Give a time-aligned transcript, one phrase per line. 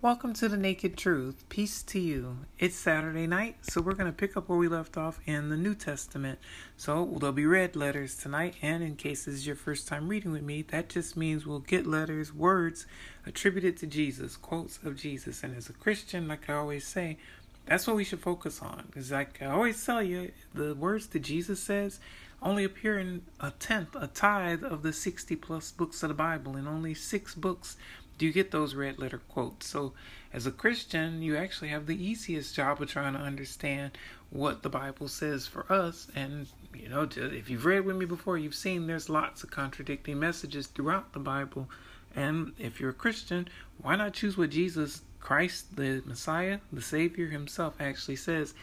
[0.00, 1.48] Welcome to the Naked Truth.
[1.48, 2.38] Peace to you.
[2.56, 5.56] It's Saturday night, so we're going to pick up where we left off in the
[5.56, 6.38] New Testament.
[6.76, 10.30] So there'll be red letters tonight, and in case this is your first time reading
[10.30, 12.86] with me, that just means we'll get letters, words
[13.26, 15.42] attributed to Jesus, quotes of Jesus.
[15.42, 17.18] And as a Christian, like I always say,
[17.66, 18.84] that's what we should focus on.
[18.86, 21.98] Because like I always tell you, the words that Jesus says
[22.40, 26.56] only appear in a tenth, a tithe of the 60 plus books of the Bible,
[26.56, 27.76] and only six books
[28.18, 29.68] do you get those red letter quotes.
[29.68, 29.94] So,
[30.32, 33.96] as a Christian, you actually have the easiest job of trying to understand
[34.30, 36.08] what the Bible says for us.
[36.14, 40.18] And, you know, if you've read with me before, you've seen there's lots of contradicting
[40.18, 41.68] messages throughout the Bible.
[42.14, 43.48] And if you're a Christian,
[43.80, 48.54] why not choose what Jesus Christ, the Messiah, the Savior himself, actually says,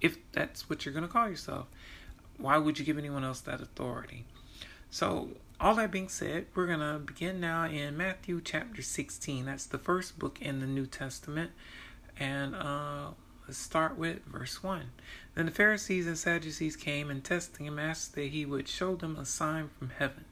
[0.00, 1.66] if that's what you're going to call yourself?
[2.36, 4.24] Why would you give anyone else that authority?
[4.90, 5.28] So,
[5.60, 9.46] all that being said, we're going to begin now in Matthew chapter 16.
[9.46, 11.52] That's the first book in the New Testament.
[12.18, 13.10] And uh,
[13.46, 14.90] let's start with verse 1.
[15.34, 19.16] Then the Pharisees and Sadducees came and testing him asked that he would show them
[19.16, 20.24] a sign from heaven.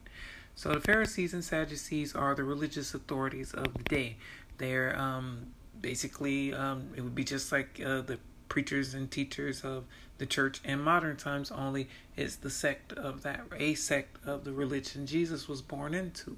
[0.54, 4.16] So the Pharisees and Sadducees are the religious authorities of the day.
[4.58, 5.46] They're um,
[5.80, 9.84] basically, um, it would be just like uh, the preachers and teachers of
[10.22, 14.52] the church in modern times only is the sect of that a sect of the
[14.52, 16.36] religion Jesus was born into.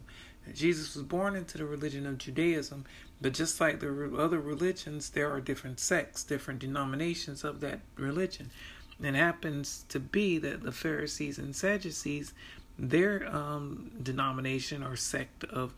[0.54, 2.86] Jesus was born into the religion of Judaism,
[3.20, 8.50] but just like the other religions, there are different sects, different denominations of that religion.
[8.96, 12.32] And it happens to be that the Pharisees and Sadducees,
[12.78, 15.74] their um, denomination or sect of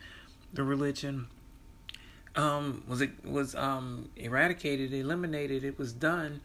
[0.53, 1.27] the religion
[2.37, 5.65] um, was it was um, eradicated, eliminated.
[5.65, 6.41] It was done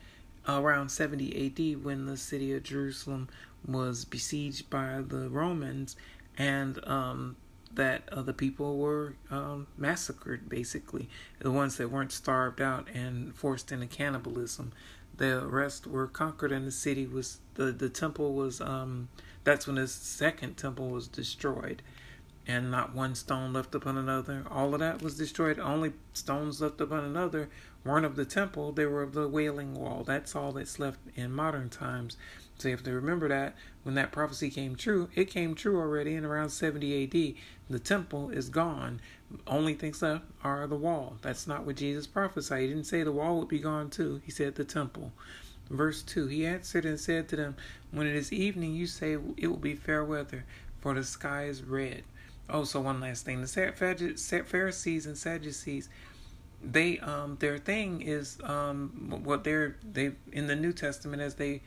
[0.48, 3.30] around 70 AD when the city of Jerusalem
[3.66, 5.96] was besieged by the Romans,
[6.38, 7.36] and um,
[7.74, 10.50] that uh, the people were um, massacred.
[10.50, 14.72] Basically, the ones that weren't starved out and forced into cannibalism.
[15.18, 18.62] The rest were conquered, and the city was the the temple was.
[18.62, 19.10] Um,
[19.44, 21.82] that's when the second temple was destroyed
[22.52, 24.44] and not one stone left upon another.
[24.52, 25.58] All of that was destroyed.
[25.58, 27.50] Only stones left upon another
[27.84, 30.04] weren't of the temple, they were of the wailing wall.
[30.06, 32.18] That's all that's left in modern times.
[32.58, 36.14] So you have to remember that when that prophecy came true, it came true already
[36.14, 37.34] in around 70 AD.
[37.70, 39.02] The temple is gone.
[39.48, 41.18] Only things left are the wall.
[41.22, 42.62] That's not what Jesus prophesied.
[42.62, 44.22] He didn't say the wall would be gone too.
[44.26, 45.12] He said the temple.
[45.70, 47.56] Verse 2 He answered and said to them,
[47.92, 50.44] When it is evening, you say it will be fair weather,
[50.82, 52.04] for the sky is red.
[52.52, 55.90] Oh, so one last thing: the Pharisees and Sadducees,
[56.62, 61.62] they um their thing is um what they're they in the New Testament as they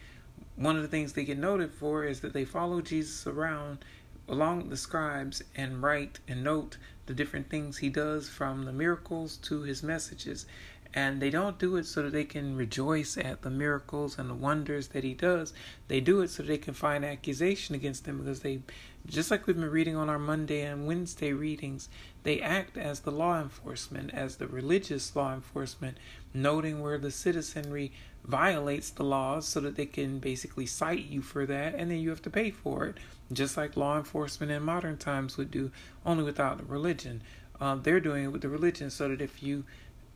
[0.56, 3.84] one of the things they get noted for is that they follow Jesus around
[4.28, 9.36] along the scribes and write and note the different things he does from the miracles
[9.36, 10.46] to his messages
[10.94, 14.34] and they don't do it so that they can rejoice at the miracles and the
[14.34, 15.52] wonders that he does.
[15.88, 18.60] They do it so they can find accusation against him because they,
[19.06, 21.90] just like we've been reading on our Monday and Wednesday readings,
[22.22, 25.98] they act as the law enforcement, as the religious law enforcement,
[26.32, 27.92] noting where the citizenry
[28.24, 32.08] violates the laws so that they can basically cite you for that and then you
[32.08, 32.96] have to pay for it,
[33.30, 35.70] just like law enforcement in modern times would do,
[36.06, 37.22] only without the religion.
[37.60, 39.64] Uh, they're doing it with the religion so that if you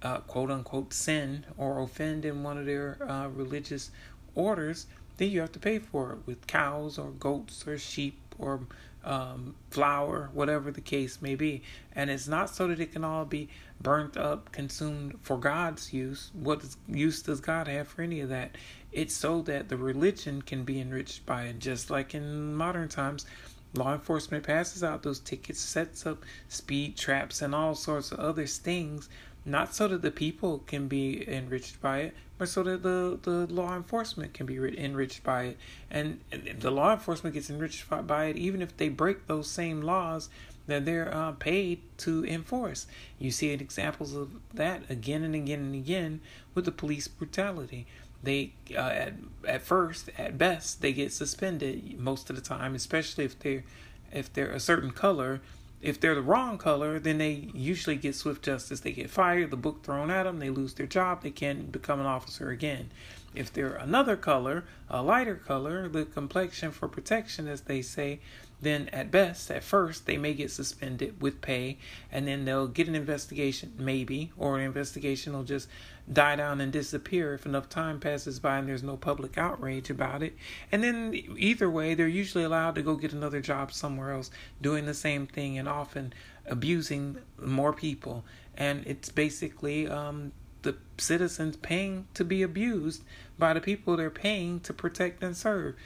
[0.00, 3.90] uh, quote unquote sin or offend in one of their uh, religious
[4.34, 4.86] orders,
[5.18, 8.60] then you have to pay for it with cows or goats or sheep or
[9.04, 11.62] um, flour, whatever the case may be.
[11.94, 13.48] And it's not so that it can all be
[13.80, 16.30] burnt up, consumed for God's use.
[16.34, 18.56] What use does God have for any of that?
[18.92, 23.26] It's so that the religion can be enriched by it, just like in modern times.
[23.74, 28.46] Law enforcement passes out those tickets, sets up speed traps, and all sorts of other
[28.46, 29.10] stings
[29.44, 33.52] not so that the people can be enriched by it, but so that the, the
[33.52, 35.58] law enforcement can be enriched by it.
[35.90, 36.20] And
[36.58, 40.28] the law enforcement gets enriched by it even if they break those same laws
[40.68, 42.86] that they're uh, paid to enforce.
[43.18, 46.20] You see examples of that again and again and again
[46.54, 47.86] with the police brutality.
[48.22, 49.14] They uh, at
[49.46, 53.64] at first, at best, they get suspended most of the time, especially if they're
[54.12, 55.40] if they're a certain color
[55.80, 58.80] if they're the wrong color, then they usually get swift justice.
[58.80, 62.00] They get fired, the book thrown at them, they lose their job, they can't become
[62.00, 62.90] an officer again.
[63.34, 68.20] If they're another color, a lighter color, the complexion for protection, as they say,
[68.60, 71.78] then at best, at first, they may get suspended with pay,
[72.10, 75.68] and then they'll get an investigation, maybe, or an investigation will just
[76.10, 80.22] die down and disappear if enough time passes by and there's no public outrage about
[80.22, 80.34] it.
[80.72, 84.30] And then, either way, they're usually allowed to go get another job somewhere else
[84.62, 86.12] doing the same thing and often
[86.46, 88.24] abusing more people
[88.58, 90.32] and it's basically um,
[90.62, 93.04] the citizens paying to be abused
[93.38, 95.76] by the people they're paying to protect and serve.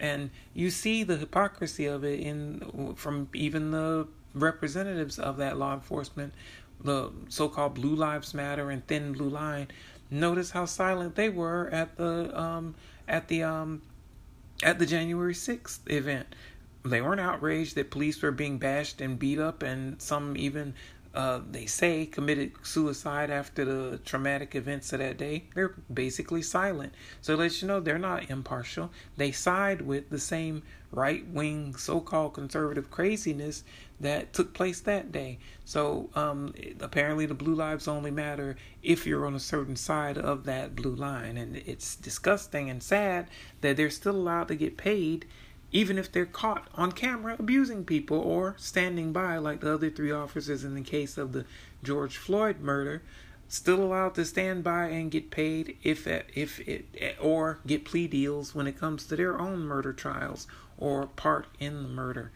[0.00, 5.74] And you see the hypocrisy of it in from even the representatives of that law
[5.74, 6.32] enforcement,
[6.84, 9.68] the so-called Blue Lives Matter and Thin Blue Line.
[10.10, 12.74] Notice how silent they were at the um,
[13.08, 13.82] at the um,
[14.62, 16.34] at the January sixth event.
[16.84, 20.74] They weren't outraged that police were being bashed and beat up, and some even
[21.14, 26.94] uh, they say committed suicide after the traumatic events of that day, they're basically silent.
[27.20, 28.90] So it lets you know they're not impartial.
[29.16, 33.62] They side with the same right wing, so called conservative craziness
[34.00, 35.38] that took place that day.
[35.64, 40.44] So um, apparently, the blue lives only matter if you're on a certain side of
[40.44, 41.36] that blue line.
[41.36, 43.28] And it's disgusting and sad
[43.60, 45.26] that they're still allowed to get paid
[45.72, 50.12] even if they're caught on camera abusing people or standing by, like the other three
[50.12, 51.46] officers in the case of the
[51.82, 53.02] George Floyd murder,
[53.48, 58.54] still allowed to stand by and get paid if if it or get plea deals
[58.54, 60.46] when it comes to their own murder trials
[60.78, 62.30] or part in the murder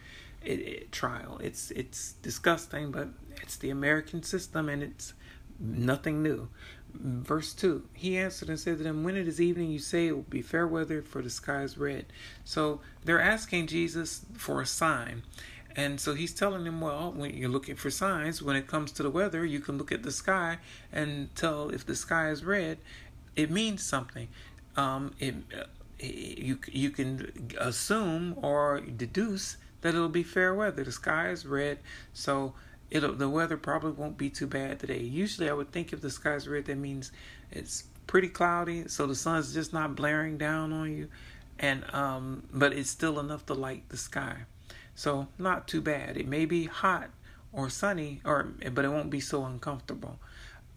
[0.47, 1.39] it, it, trial.
[1.43, 3.09] It's it's disgusting, but
[3.43, 5.15] it's the American system and it's
[5.59, 6.49] nothing new.
[6.95, 10.13] Verse 2 He answered and said to them, When it is evening, you say it
[10.13, 12.07] will be fair weather, for the sky is red.
[12.45, 15.23] So they're asking Jesus for a sign.
[15.75, 19.03] And so he's telling them, well, when you're looking for signs, when it comes to
[19.03, 20.57] the weather, you can look at the sky
[20.91, 22.79] and tell if the sky is red,
[23.37, 24.29] it means something.
[24.75, 25.35] Um, it,
[25.99, 30.83] you you can assume or deduce that it'll be fair weather.
[30.83, 31.79] The sky is red,
[32.13, 32.55] so
[32.91, 34.99] it'll the weather probably won't be too bad today.
[34.99, 37.13] Usually, I would think if the sky's red, that means
[37.53, 41.09] it's pretty cloudy, so the sun's just not blaring down on you,
[41.61, 44.39] and um, but it's still enough to light the sky.
[44.97, 46.17] So not too bad.
[46.17, 47.11] It may be hot
[47.53, 50.19] or sunny, or but it won't be so uncomfortable.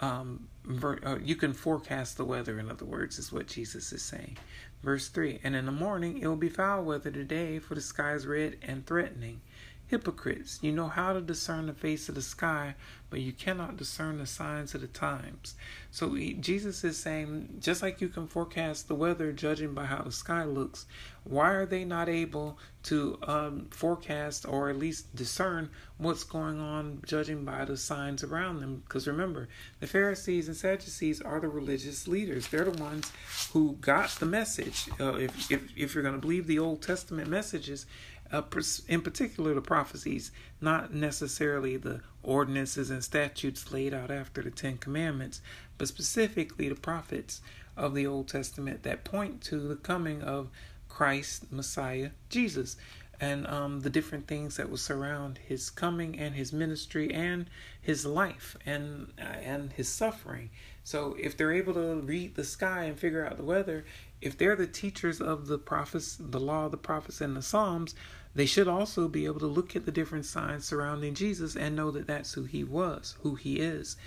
[0.01, 0.47] Um,
[0.83, 2.59] uh, you can forecast the weather.
[2.59, 4.37] In other words, is what Jesus is saying.
[4.83, 8.13] Verse 3 And in the morning it will be foul weather today, for the sky
[8.13, 9.41] is red and threatening.
[9.89, 12.75] Hypocrites, you know how to discern the face of the sky,
[13.09, 15.55] but you cannot discern the signs of the times.
[15.89, 20.11] So Jesus is saying, just like you can forecast the weather judging by how the
[20.11, 20.85] sky looks,
[21.23, 27.01] why are they not able to um, forecast or at least discern what's going on
[27.05, 28.83] judging by the signs around them?
[28.85, 29.49] Because remember,
[29.79, 32.47] the Pharisees and Sadducees are the religious leaders.
[32.47, 33.11] They're the ones
[33.53, 34.87] who got the message.
[34.99, 37.87] Uh, if, if, if you're going to believe the Old Testament messages,
[38.31, 38.41] uh,
[38.87, 40.31] in particular the prophecies,
[40.61, 45.41] not necessarily the ordinances and statutes laid out after the Ten Commandments,
[45.77, 47.41] but specifically the prophets
[47.75, 50.49] of the Old Testament that point to the coming of
[50.89, 52.75] Christ, Messiah, Jesus,
[53.21, 57.49] and um, the different things that will surround his coming and his ministry and
[57.81, 60.49] his life and uh, and his suffering.
[60.83, 63.85] So if they're able to read the sky and figure out the weather,
[64.21, 67.93] if they're the teachers of the prophets, the law the prophets and the Psalms,
[68.35, 71.91] they should also be able to look at the different signs surrounding Jesus and know
[71.91, 73.97] that that's who he was, who he is.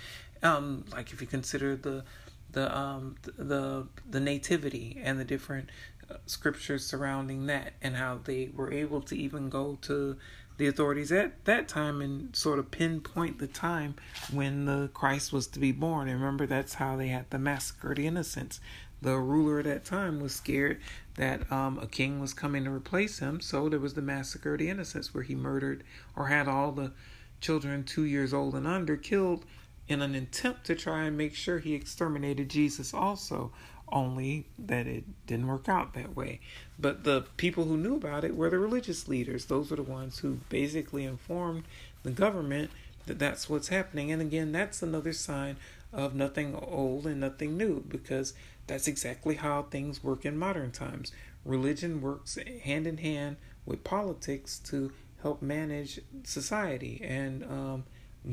[0.41, 2.03] Um, like if you consider the
[2.51, 5.69] the um, the the nativity and the different
[6.09, 10.17] uh, scriptures surrounding that and how they were able to even go to
[10.57, 13.95] the authorities at that time and sort of pinpoint the time
[14.31, 16.07] when the Christ was to be born.
[16.07, 18.59] And remember, that's how they had the massacre of the innocents
[19.03, 20.79] the ruler at that time was scared
[21.15, 23.39] that um, a king was coming to replace him.
[23.41, 25.83] So there was the massacre of the innocents, where he murdered
[26.15, 26.93] or had all the
[27.41, 29.45] children two years old and under killed
[29.87, 33.51] in an attempt to try and make sure he exterminated Jesus also.
[33.91, 36.39] Only that it didn't work out that way.
[36.79, 39.45] But the people who knew about it were the religious leaders.
[39.45, 41.65] Those were the ones who basically informed
[42.01, 42.71] the government
[43.05, 44.11] that that's what's happening.
[44.11, 45.57] And again, that's another sign
[45.91, 48.33] of nothing old and nothing new because
[48.67, 51.11] that's exactly how things work in modern times.
[51.45, 54.91] Religion works hand in hand with politics to
[55.21, 57.83] help manage society and um,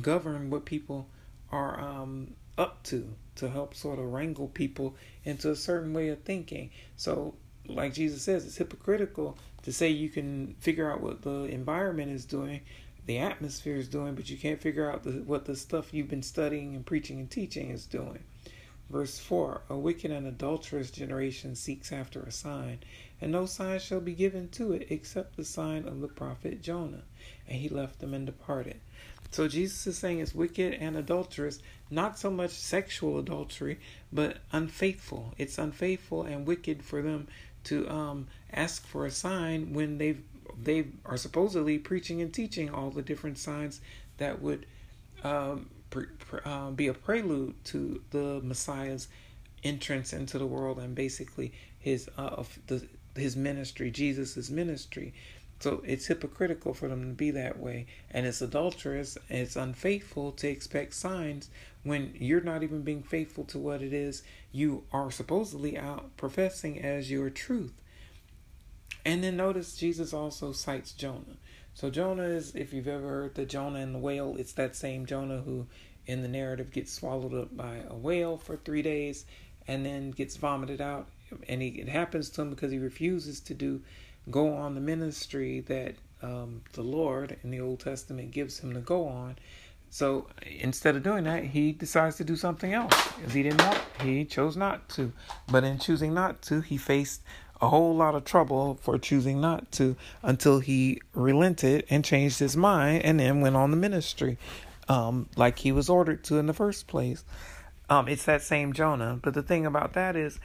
[0.01, 1.09] govern what people
[1.51, 4.95] are um, up to, to help sort of wrangle people
[5.25, 6.71] into a certain way of thinking.
[6.97, 7.35] So,
[7.67, 12.25] like Jesus says, it's hypocritical to say you can figure out what the environment is
[12.25, 12.61] doing,
[13.07, 16.23] the atmosphere is doing, but you can't figure out the, what the stuff you've been
[16.23, 18.23] studying and preaching and teaching is doing.
[18.91, 22.81] Verse 4 A wicked and adulterous generation seeks after a sign,
[23.21, 27.05] and no sign shall be given to it except the sign of the prophet Jonah.
[27.47, 28.81] And he left them and departed.
[29.31, 33.79] So Jesus is saying it's wicked and adulterous, not so much sexual adultery,
[34.13, 35.35] but unfaithful.
[35.39, 37.29] It's unfaithful and wicked for them
[37.65, 40.17] to um, ask for a sign when they
[40.61, 43.81] they are supposedly preaching and teaching all the different signs
[44.19, 44.67] that would
[45.23, 45.71] um,
[46.45, 49.09] uh, be a prelude to the Messiah's
[49.63, 55.13] entrance into the world and basically his uh, the his ministry, Jesus's ministry.
[55.59, 59.19] So it's hypocritical for them to be that way, and it's adulterous.
[59.29, 61.51] And it's unfaithful to expect signs
[61.83, 66.81] when you're not even being faithful to what it is you are supposedly out professing
[66.83, 67.73] as your truth.
[69.05, 71.37] And then notice Jesus also cites Jonah.
[71.75, 75.07] So Jonah is, if you've ever heard the Jonah and the whale, it's that same
[75.07, 75.67] Jonah who,
[76.07, 79.25] in the narrative, gets swallowed up by a whale for three days,
[79.67, 81.09] and then gets vomited out.
[81.49, 83.83] And he, it happens to him because he refuses to do
[84.31, 88.81] go on the ministry that um, the Lord in the Old Testament gives him to
[88.81, 89.37] go on.
[89.93, 92.95] So instead of doing that, he decides to do something else.
[93.31, 95.13] He didn't want, he chose not to.
[95.51, 97.23] But in choosing not to, he faced
[97.61, 102.57] a whole lot of trouble for choosing not to until he relented and changed his
[102.57, 104.39] mind and then went on the ministry
[104.89, 107.25] um, like he was ordered to in the first place.
[107.89, 109.19] Um, it's that same Jonah.
[109.23, 110.41] But the thing about that is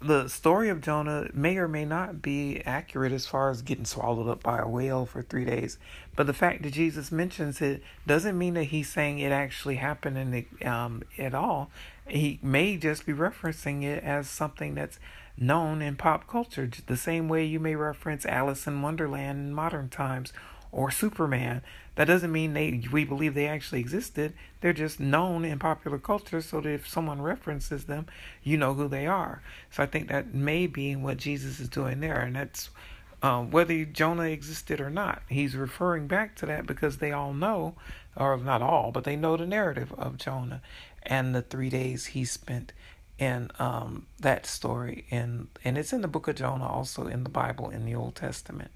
[0.00, 4.28] the story of Jonah may or may not be accurate as far as getting swallowed
[4.28, 5.78] up by a whale for three days.
[6.14, 10.18] But the fact that Jesus mentions it doesn't mean that he's saying it actually happened
[10.18, 11.70] in the, um, at all.
[12.06, 14.98] He may just be referencing it as something that's
[15.38, 19.88] known in pop culture, the same way you may reference Alice in Wonderland in modern
[19.88, 20.32] times
[20.72, 21.62] or Superman.
[21.94, 24.34] That doesn't mean they we believe they actually existed.
[24.60, 28.06] They're just known in popular culture so that if someone references them,
[28.42, 29.42] you know who they are.
[29.70, 32.70] So I think that may be what Jesus is doing there, and that's
[33.22, 35.22] um, whether Jonah existed or not.
[35.28, 37.74] He's referring back to that because they all know,
[38.14, 40.60] or not all, but they know the narrative of Jonah
[41.06, 42.72] and the three days he spent
[43.18, 47.30] in um, that story, and and it's in the book of Jonah, also in the
[47.30, 48.70] Bible in the Old Testament.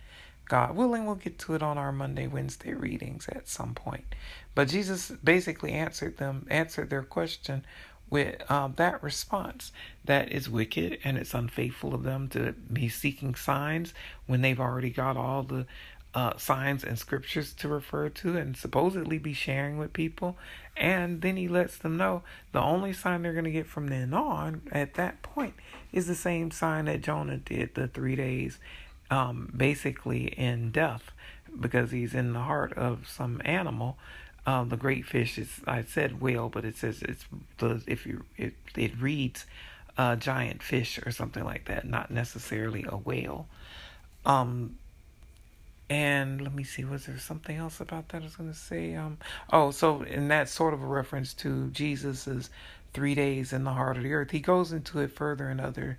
[0.48, 4.16] God willing, we'll get to it on our Monday, Wednesday readings at some point.
[4.56, 7.64] But Jesus basically answered them, answered their question
[8.10, 9.70] with um, that response
[10.04, 13.94] that is wicked and it's unfaithful of them to be seeking signs
[14.26, 15.66] when they've already got all the
[16.14, 20.36] uh, signs and scriptures to refer to and supposedly be sharing with people.
[20.76, 22.22] And then he lets them know
[22.52, 25.54] the only sign they're going to get from then on at that point
[25.92, 28.58] is the same sign that Jonah did the three days
[29.10, 31.10] um, basically in death
[31.58, 33.98] because he's in the heart of some animal.
[34.46, 37.26] Um, the great fish is I said whale, but it says it's
[37.58, 39.44] the if you it it reads
[39.98, 43.48] a giant fish or something like that, not necessarily a whale.
[44.24, 44.76] Um,
[45.90, 48.94] and let me see, was there something else about that I was going to say?
[48.94, 49.18] Um,
[49.52, 52.48] oh, so in that sort of a reference to Jesus's
[52.94, 55.98] three days in the heart of the earth, he goes into it further in other,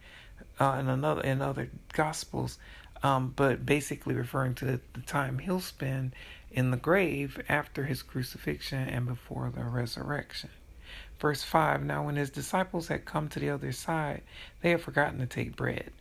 [0.60, 2.58] uh, in another in other gospels
[3.04, 6.14] um, but basically referring to the time he'll spend
[6.52, 10.50] in the grave after his crucifixion and before the resurrection.
[11.20, 14.22] Verse 5 Now, when his disciples had come to the other side,
[14.62, 15.92] they had forgotten to take bread.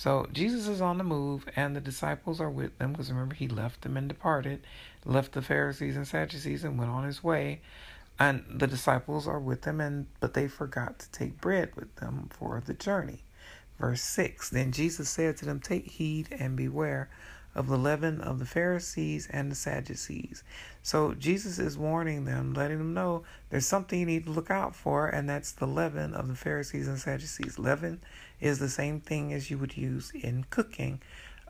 [0.00, 3.46] So, Jesus is on the move, and the disciples are with them because remember, he
[3.46, 4.66] left them and departed,
[5.04, 7.60] left the Pharisees and Sadducees and went on his way.
[8.18, 12.30] And the disciples are with them, and but they forgot to take bread with them
[12.32, 13.24] for the journey.
[13.78, 17.10] Verse 6 Then Jesus said to them, Take heed and beware
[17.54, 20.42] of the leaven of the Pharisees and the Sadducees.
[20.82, 24.74] So Jesus is warning them, letting them know there's something you need to look out
[24.74, 27.58] for, and that's the leaven of the Pharisees and Sadducees.
[27.58, 28.00] Leaven
[28.40, 31.00] is the same thing as you would use in cooking.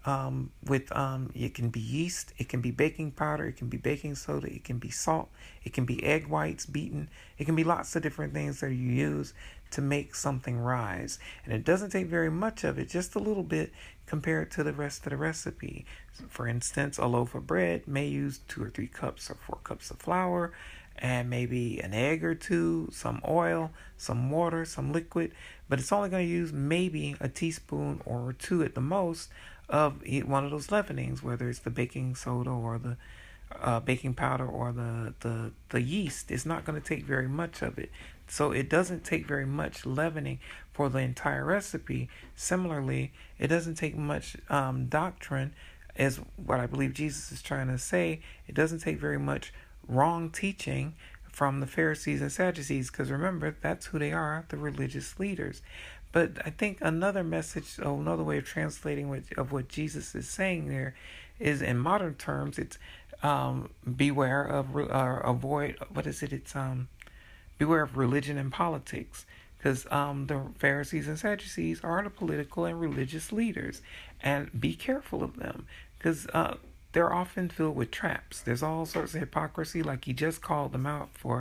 [0.07, 3.77] Um, with um, it can be yeast, it can be baking powder, it can be
[3.77, 5.29] baking soda, it can be salt,
[5.63, 8.91] it can be egg whites beaten, it can be lots of different things that you
[8.91, 9.35] use
[9.73, 11.19] to make something rise.
[11.45, 13.73] And it doesn't take very much of it, just a little bit
[14.07, 15.85] compared to the rest of the recipe.
[16.29, 19.91] For instance, a loaf of bread may use two or three cups or four cups
[19.91, 20.53] of flour
[20.99, 25.33] and maybe an egg or two, some oil, some water, some liquid,
[25.71, 29.31] but it's only going to use maybe a teaspoon or two at the most
[29.69, 32.97] of one of those leavenings, whether it's the baking soda or the
[33.63, 36.33] uh, baking powder or the, the, the yeast.
[36.33, 37.91] It's not going to take very much of it.
[38.27, 40.41] So it doesn't take very much leavening
[40.73, 42.09] for the entire recipe.
[42.35, 45.55] Similarly, it doesn't take much um, doctrine,
[45.97, 48.23] as what I believe Jesus is trying to say.
[48.49, 49.53] It doesn't take very much
[49.87, 50.95] wrong teaching
[51.33, 55.63] from the Pharisees and Sadducees, because remember, that's who they are, the religious leaders.
[56.13, 60.29] But I think another message, or another way of translating what, of what Jesus is
[60.29, 60.95] saying there,
[61.39, 62.79] is in modern terms, it's
[63.23, 66.33] um, beware of, or avoid, what is it?
[66.33, 66.89] It's um,
[67.59, 69.27] Beware of religion and politics,
[69.59, 73.83] because um, the Pharisees and Sadducees are the political and religious leaders,
[74.23, 75.67] and be careful of them,
[75.99, 76.55] because uh,
[76.93, 78.41] they're often filled with traps.
[78.41, 81.41] There's all sorts of hypocrisy, like he just called them out for,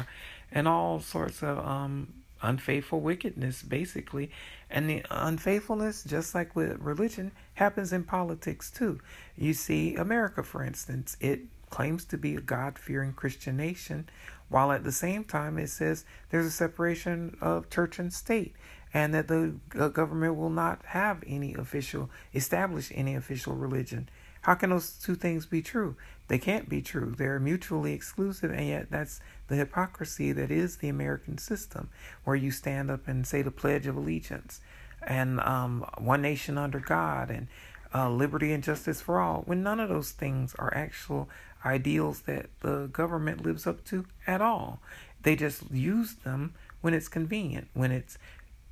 [0.52, 4.32] and all sorts of um, unfaithful wickedness, basically.
[4.70, 9.00] And the unfaithfulness, just like with religion, happens in politics too.
[9.38, 14.10] You see, America, for instance, it claims to be a God fearing Christian nation,
[14.50, 18.56] while at the same time it says there's a separation of church and state
[18.94, 19.54] and that the
[19.94, 24.10] government will not have any official, establish any official religion.
[24.42, 25.96] How can those two things be true?
[26.28, 27.16] They can't be true.
[27.18, 31.90] They're mutually exclusive, and yet that's the hypocrisy that is the American system,
[32.24, 34.62] where you stand up and say the Pledge of Allegiance
[35.02, 37.48] and um, one nation under God and
[37.94, 41.30] uh, liberty and justice for all, when none of those things are actual
[41.66, 44.80] ideals that the government lives up to at all.
[45.24, 48.18] They just use them when it's convenient, when it's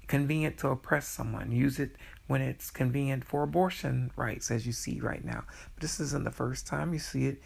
[0.07, 1.95] convenient to oppress someone, use it
[2.27, 5.43] when it's convenient for abortion rights, as you see right now.
[5.75, 7.41] But this isn't the first time you see it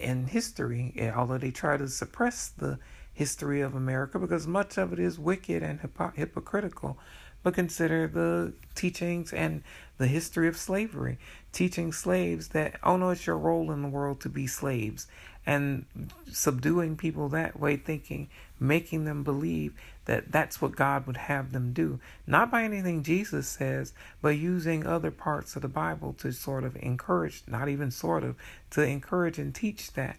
[0.00, 2.78] in history, eh, although they try to suppress the
[3.12, 5.80] history of America because much of it is wicked and
[6.14, 6.98] hypocritical.
[7.42, 9.62] But consider the teachings and
[9.96, 11.18] the history of slavery,
[11.52, 15.06] teaching slaves that, oh no, it's your role in the world to be slaves,
[15.46, 15.86] and
[16.30, 19.72] subduing people that way, thinking, making them believe
[20.10, 22.00] that that's what God would have them do.
[22.26, 26.76] Not by anything Jesus says, but using other parts of the Bible to sort of
[26.82, 28.34] encourage, not even sort of,
[28.70, 30.18] to encourage and teach that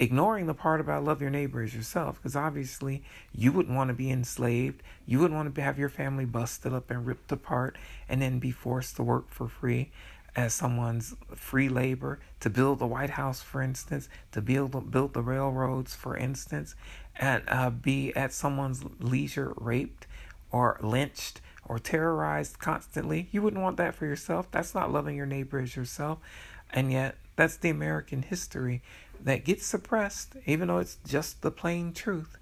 [0.00, 3.94] ignoring the part about love your neighbor as yourself, because obviously you wouldn't want to
[3.94, 4.82] be enslaved.
[5.06, 8.50] You wouldn't want to have your family busted up and ripped apart and then be
[8.50, 9.92] forced to work for free
[10.34, 15.22] as someone's free labor to build the White House, for instance, to build build the
[15.22, 16.74] railroads, for instance,
[17.20, 20.06] and uh, be at someone's leisure raped
[20.50, 23.28] or lynched or terrorized constantly.
[23.30, 24.50] You wouldn't want that for yourself.
[24.50, 26.18] That's not loving your neighbor as yourself.
[26.72, 28.82] And yet, that's the American history
[29.22, 32.38] that gets suppressed, even though it's just the plain truth.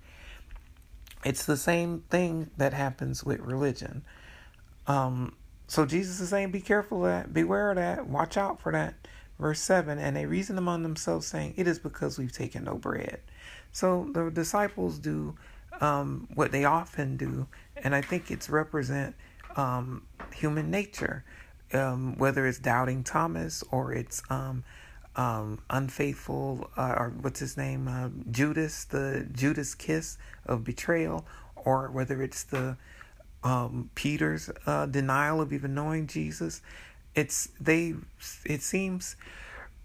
[1.25, 4.03] It's the same thing that happens with religion.
[4.87, 5.35] Um,
[5.67, 8.95] so Jesus is saying, Be careful of that, beware of that, watch out for that.
[9.41, 13.21] Verse 7 And they reasoned among themselves, saying, It is because we've taken no bread.
[13.79, 15.37] So the disciples do
[15.81, 19.15] um, what they often do, and I think it's represent
[19.55, 20.03] um,
[20.35, 21.23] human nature,
[21.73, 24.65] um, whether it's doubting Thomas or it's um,
[25.15, 31.89] um, unfaithful, uh, or what's his name, uh, Judas, the Judas kiss of betrayal, or
[31.93, 32.77] whether it's the
[33.45, 36.63] um, Peter's uh, denial of even knowing Jesus.
[37.15, 37.95] It's they.
[38.45, 39.15] It seems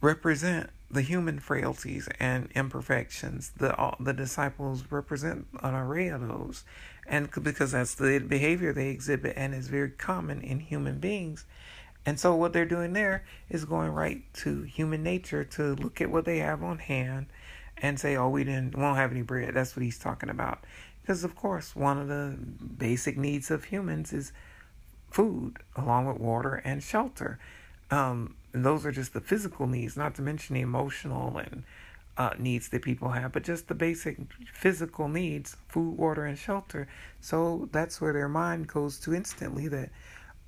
[0.04, 3.54] represent the human frailties and imperfections.
[3.58, 6.66] The all, the disciples represent an array of those,
[7.08, 11.46] and because that's the behavior they exhibit and is very common in human beings.
[12.06, 16.12] And so what they're doing there is going right to human nature to look at
[16.12, 17.28] what they have on hand
[17.78, 20.66] and say, "Oh, we didn't won't have any bread." That's what he's talking about.
[21.02, 22.38] Because of course, one of the
[22.78, 24.34] basic needs of humans is
[25.10, 27.40] food, along with water and shelter.
[27.90, 31.64] Um, and those are just the physical needs, not to mention the emotional and
[32.18, 34.18] uh, needs that people have, but just the basic
[34.54, 36.88] physical needs food, water, and shelter.
[37.20, 39.90] So that's where their mind goes to instantly that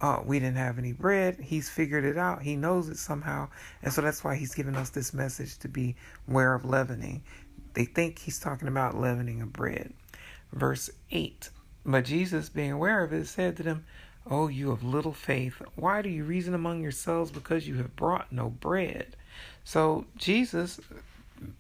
[0.02, 1.40] uh, we didn't have any bread.
[1.42, 2.44] He's figured it out.
[2.44, 3.50] He knows it somehow.
[3.82, 5.96] And so that's why he's giving us this message to be
[6.28, 7.24] aware of leavening.
[7.74, 9.94] They think he's talking about leavening of bread.
[10.54, 11.50] Verse 8
[11.86, 13.86] But Jesus, being aware of it, said to them,
[14.30, 18.32] O you of little faith, why do you reason among yourselves because you have brought
[18.32, 19.16] no bread?
[19.64, 20.80] So Jesus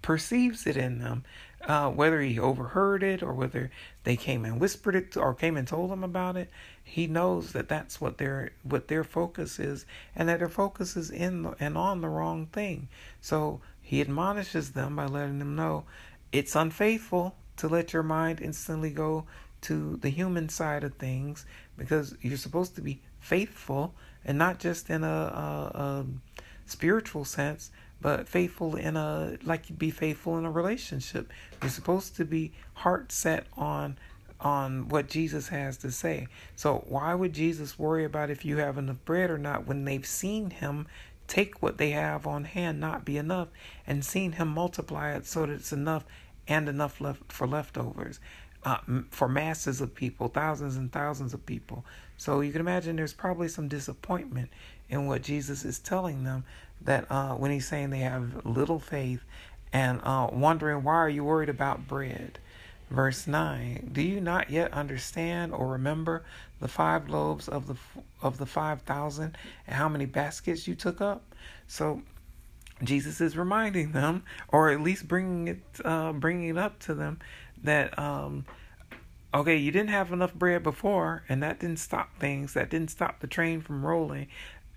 [0.01, 1.23] perceives it in them
[1.67, 3.71] uh, whether he overheard it or whether
[4.03, 6.49] they came and whispered it or came and told him about it,
[6.83, 11.09] he knows that that's what their what their focus is, and that their focus is
[11.09, 12.87] in the, and on the wrong thing.
[13.19, 15.85] So he admonishes them by letting them know
[16.31, 19.25] it's unfaithful to let your mind instantly go
[19.65, 21.45] to the human side of things
[21.77, 26.05] because you're supposed to be faithful and not just in a, a, a
[26.65, 31.31] spiritual sense but faithful in a like you'd be faithful in a relationship.
[31.61, 33.97] You're supposed to be heart set on
[34.39, 36.27] on what Jesus has to say.
[36.55, 40.05] So why would Jesus worry about if you have enough bread or not when they've
[40.05, 40.87] seen him
[41.27, 43.47] take what they have on hand not be enough
[43.87, 46.05] and seen him multiply it so that it's enough
[46.47, 48.19] and enough left for leftovers
[48.65, 48.79] uh,
[49.11, 51.85] for masses of people, thousands and thousands of people.
[52.17, 54.49] So you can imagine there's probably some disappointment
[54.89, 56.43] in what Jesus is telling them
[56.81, 59.23] that uh, when he's saying they have little faith
[59.71, 62.39] and uh, wondering why are you worried about bread
[62.91, 66.23] verse 9 do you not yet understand or remember
[66.59, 67.75] the five loaves of the
[68.21, 71.23] of the 5000 and how many baskets you took up
[71.67, 72.01] so
[72.83, 77.19] Jesus is reminding them, or at least bringing it, uh, bringing it up to them,
[77.63, 78.45] that um
[79.35, 82.53] okay, you didn't have enough bread before, and that didn't stop things.
[82.53, 84.27] That didn't stop the train from rolling.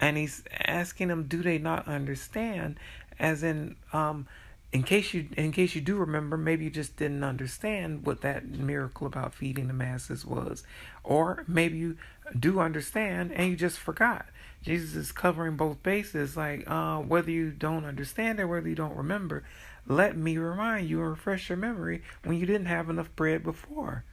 [0.00, 2.78] And he's asking them, do they not understand?
[3.18, 4.26] As in, um,
[4.72, 8.46] in case you in case you do remember, maybe you just didn't understand what that
[8.46, 10.62] miracle about feeding the masses was,
[11.02, 11.96] or maybe you
[12.38, 14.26] do understand and you just forgot.
[14.62, 18.96] Jesus is covering both bases, like uh, whether you don't understand or whether you don't
[18.96, 19.42] remember.
[19.90, 24.04] Let me remind you and refresh your memory when you didn't have enough bread before.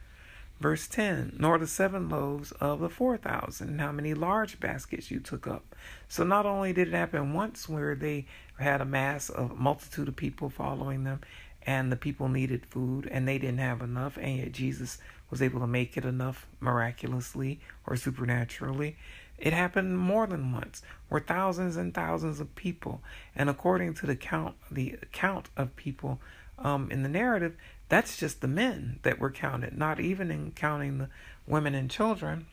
[0.61, 5.19] Verse 10 Nor the seven loaves of the four thousand, how many large baskets you
[5.19, 5.75] took up.
[6.07, 8.25] So not only did it happen once where they
[8.57, 11.19] had a mass of multitude of people following them,
[11.63, 15.59] and the people needed food and they didn't have enough, and yet Jesus was able
[15.59, 18.95] to make it enough miraculously or supernaturally.
[19.37, 23.01] It happened more than once, where thousands and thousands of people,
[23.35, 26.19] and according to the count, the count of people
[26.57, 27.55] um, in the narrative,
[27.89, 31.09] that's just the men that were counted, not even in counting the
[31.45, 32.47] women and children.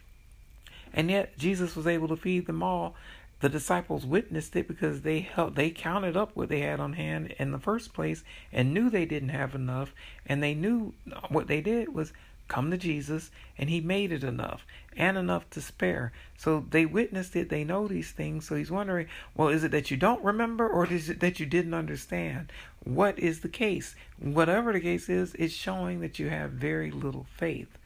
[0.93, 2.95] And yet Jesus was able to feed them all.
[3.41, 7.35] The disciples witnessed it because they helped, they counted up what they had on hand
[7.39, 9.95] in the first place and knew they didn't have enough.
[10.27, 10.95] And they knew
[11.29, 12.13] what they did was
[12.53, 16.13] come to Jesus, and he made it enough and enough to spare.
[16.37, 18.47] So they witnessed it, they know these things.
[18.47, 21.47] So he's wondering, well, is it that you don't remember or is it that you
[21.47, 22.53] didn't understand?
[22.85, 23.95] What is the case?
[24.19, 27.79] Whatever the case is, it's showing that you have very little faith.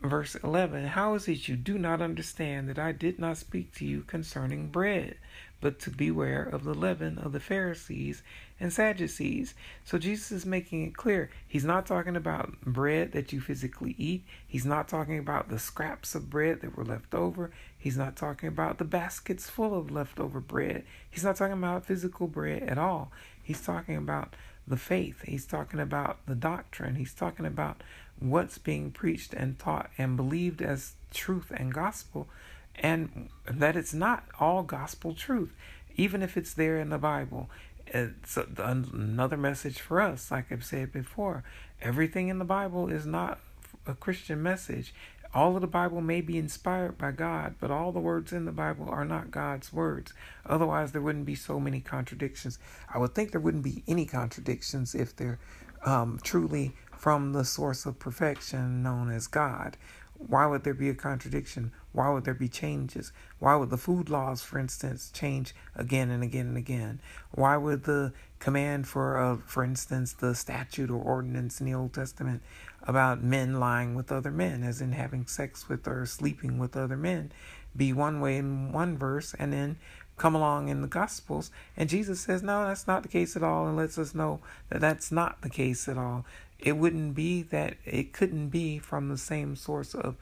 [0.00, 3.84] Verse 11 How is it you do not understand that I did not speak to
[3.84, 5.16] you concerning bread?
[5.64, 8.22] But to beware of the leaven of the Pharisees
[8.60, 9.54] and Sadducees.
[9.82, 11.30] So Jesus is making it clear.
[11.48, 14.26] He's not talking about bread that you physically eat.
[14.46, 17.50] He's not talking about the scraps of bread that were left over.
[17.78, 20.84] He's not talking about the baskets full of leftover bread.
[21.10, 23.10] He's not talking about physical bread at all.
[23.42, 24.36] He's talking about
[24.68, 25.22] the faith.
[25.22, 26.96] He's talking about the doctrine.
[26.96, 27.82] He's talking about
[28.18, 32.28] what's being preached and taught and believed as truth and gospel
[32.76, 35.54] and that it's not all gospel truth,
[35.96, 37.48] even if it's there in the Bible.
[37.86, 41.44] It's another message for us, like I've said before.
[41.80, 43.38] Everything in the Bible is not
[43.86, 44.94] a Christian message.
[45.34, 48.52] All of the Bible may be inspired by God, but all the words in the
[48.52, 50.14] Bible are not God's words.
[50.46, 52.58] Otherwise, there wouldn't be so many contradictions.
[52.92, 55.40] I would think there wouldn't be any contradictions if they're
[55.84, 59.76] um, truly from the source of perfection known as God.
[60.16, 61.72] Why would there be a contradiction?
[61.92, 63.12] Why would there be changes?
[63.38, 67.00] Why would the food laws, for instance, change again and again and again?
[67.32, 71.92] Why would the command for, uh, for instance, the statute or ordinance in the Old
[71.92, 72.42] Testament
[72.82, 76.96] about men lying with other men, as in having sex with or sleeping with other
[76.96, 77.32] men,
[77.76, 79.76] be one way in one verse, and then
[80.16, 83.66] come along in the Gospels, and Jesus says, no, that's not the case at all,
[83.66, 86.24] and lets us know that that's not the case at all.
[86.64, 90.16] It wouldn't be that, it couldn't be from the same source of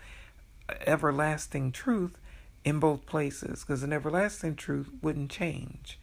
[0.84, 2.18] everlasting truth
[2.64, 6.00] in both places because an everlasting truth wouldn't change.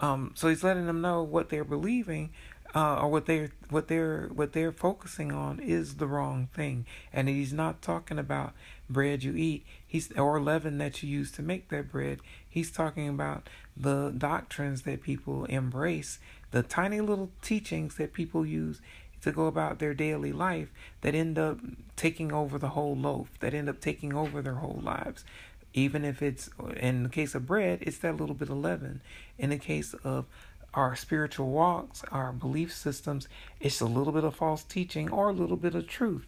[0.00, 2.30] Um, so he's letting them know what they're believing
[2.74, 7.28] uh, or what they're what they're what they're focusing on is the wrong thing, and
[7.28, 8.52] he's not talking about
[8.90, 9.64] bread you eat.
[9.86, 12.20] He's or leaven that you use to make that bread.
[12.48, 16.18] He's talking about the doctrines that people embrace,
[16.50, 18.80] the tiny little teachings that people use
[19.24, 21.58] to go about their daily life that end up
[21.96, 25.24] taking over the whole loaf, that end up taking over their whole lives.
[25.72, 29.00] Even if it's, in the case of bread, it's that little bit of leaven.
[29.38, 30.26] In the case of
[30.72, 33.28] our spiritual walks, our belief systems,
[33.60, 36.26] it's a little bit of false teaching or a little bit of truth.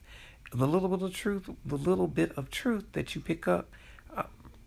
[0.53, 3.69] The little bit of truth, the little bit of truth that you pick up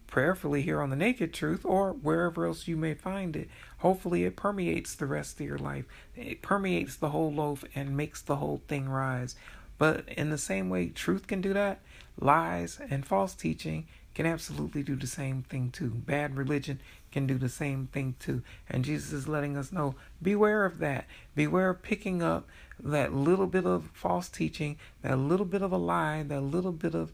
[0.09, 3.49] prayerfully here on the Naked Truth or wherever else you may find it.
[3.79, 5.85] Hopefully, it permeates the rest of your life.
[6.15, 9.35] It permeates the whole loaf and makes the whole thing rise.
[9.77, 11.79] But in the same way, truth can do that,
[12.19, 15.89] lies and false teaching can absolutely do the same thing too.
[15.89, 18.43] Bad religion can do the same thing too.
[18.69, 21.05] And Jesus is letting us know beware of that.
[21.35, 22.47] Beware of picking up
[22.81, 26.95] that little bit of false teaching, that little bit of a lie, that little bit
[26.95, 27.13] of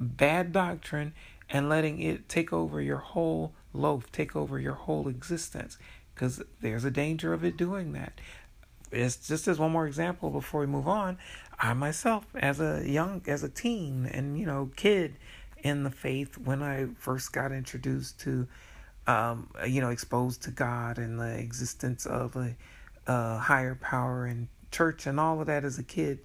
[0.00, 1.12] bad doctrine,
[1.50, 5.78] and letting it take over your whole loaf, take over your whole existence,
[6.14, 8.20] because there's a danger of it doing that.
[8.90, 11.18] It's just as one more example before we move on.
[11.58, 15.16] I myself, as a young, as a teen, and you know, kid
[15.62, 18.46] in the faith, when I first got introduced to,
[19.06, 22.56] um, you know, exposed to God and the existence of a,
[23.06, 26.20] a higher power and church and all of that as a kid,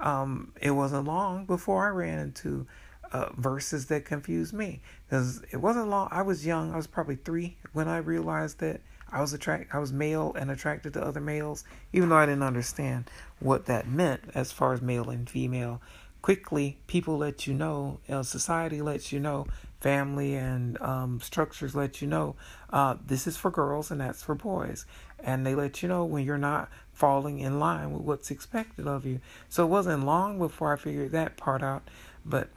[0.00, 2.66] um, it wasn't long before I ran into
[3.14, 6.08] uh, verses that confused me because it wasn't long.
[6.10, 6.72] I was young.
[6.72, 10.50] I was probably three when I realized that I was attract I was male and
[10.50, 14.82] attracted to other males, even though I didn't understand what that meant as far as
[14.82, 15.80] male and female.
[16.22, 19.46] Quickly, people let you know, you know society lets you know,
[19.80, 22.34] family and um, structures let you know
[22.72, 24.86] uh, this is for girls and that's for boys.
[25.22, 29.06] And they let you know when you're not falling in line with what's expected of
[29.06, 29.20] you.
[29.48, 31.88] So it wasn't long before I figured that part out.
[32.24, 32.48] But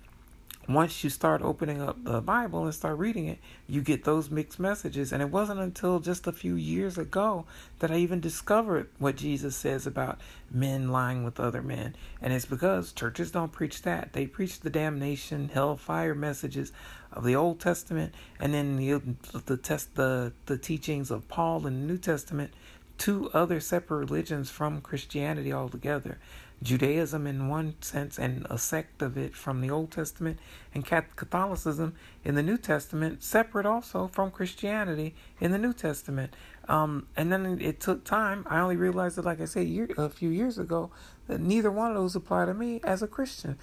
[0.67, 4.60] once you start opening up the Bible and start reading it, you get those mixed
[4.60, 5.13] messages.
[5.13, 7.45] And it wasn't until just a few years ago
[7.80, 10.19] that I even discovered what Jesus says about
[10.51, 11.95] men lying with other men.
[12.21, 14.12] And it's because churches don't preach that.
[14.12, 16.73] They preach the damnation, hellfire messages
[17.13, 19.01] of the Old Testament, and then the
[19.45, 22.51] the test the the teachings of Paul in the New Testament.
[22.97, 26.17] Two other separate religions from Christianity altogether.
[26.63, 30.39] Judaism in one sense and a sect of it from the Old Testament,
[30.74, 31.93] and Catholicism
[32.24, 36.36] in the New Testament, separate also from Christianity in the New Testament.
[36.67, 38.46] Um, and then it took time.
[38.50, 40.91] I only realized it, like I said, year, a few years ago,
[41.28, 43.58] that neither one of those apply to me as a Christian.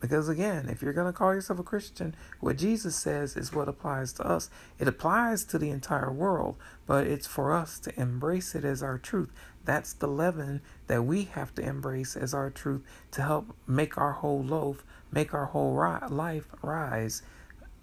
[0.00, 3.68] Because again, if you're going to call yourself a Christian, what Jesus says is what
[3.68, 4.50] applies to us.
[4.78, 8.98] It applies to the entire world, but it's for us to embrace it as our
[8.98, 9.32] truth.
[9.64, 14.12] That's the leaven that we have to embrace as our truth to help make our
[14.12, 17.22] whole loaf, make our whole ri- life rise.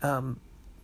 [0.02, 0.40] Um,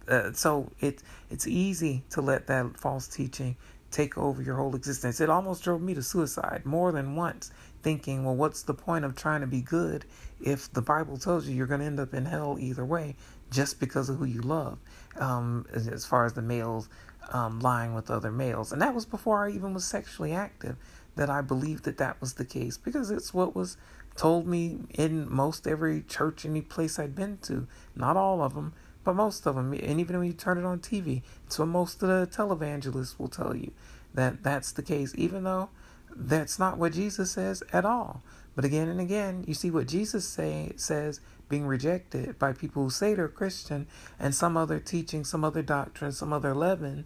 [0.08, 3.58] uh, so it it's easy to let that false teaching
[3.92, 5.22] take over your whole existence.
[5.22, 7.52] It almost drove me to suicide more than once,
[7.84, 10.06] thinking, well, what's the point of trying to be good
[10.42, 13.16] if the Bible tells you you're going to end up in hell either way
[13.50, 14.78] just because of who you love,
[15.18, 16.90] um, as far as the males
[17.32, 18.72] um, lying with other males.
[18.72, 20.78] And that was before I even was sexually active
[21.16, 23.78] that I believed that that was the case because it's what was
[24.16, 27.68] told me in most every church, any place I'd been to.
[27.96, 29.74] Not all of them, but most of them.
[29.74, 33.28] And even when you turn it on TV, it's what most of the televangelists will
[33.28, 33.72] tell you
[34.14, 35.70] that that's the case, even though
[36.16, 38.24] that's not what Jesus says at all.
[38.56, 42.90] But again and again, you see what Jesus say, says being rejected by people who
[42.90, 43.88] say they're Christian
[44.20, 47.06] and some other teaching, some other doctrine, some other leaven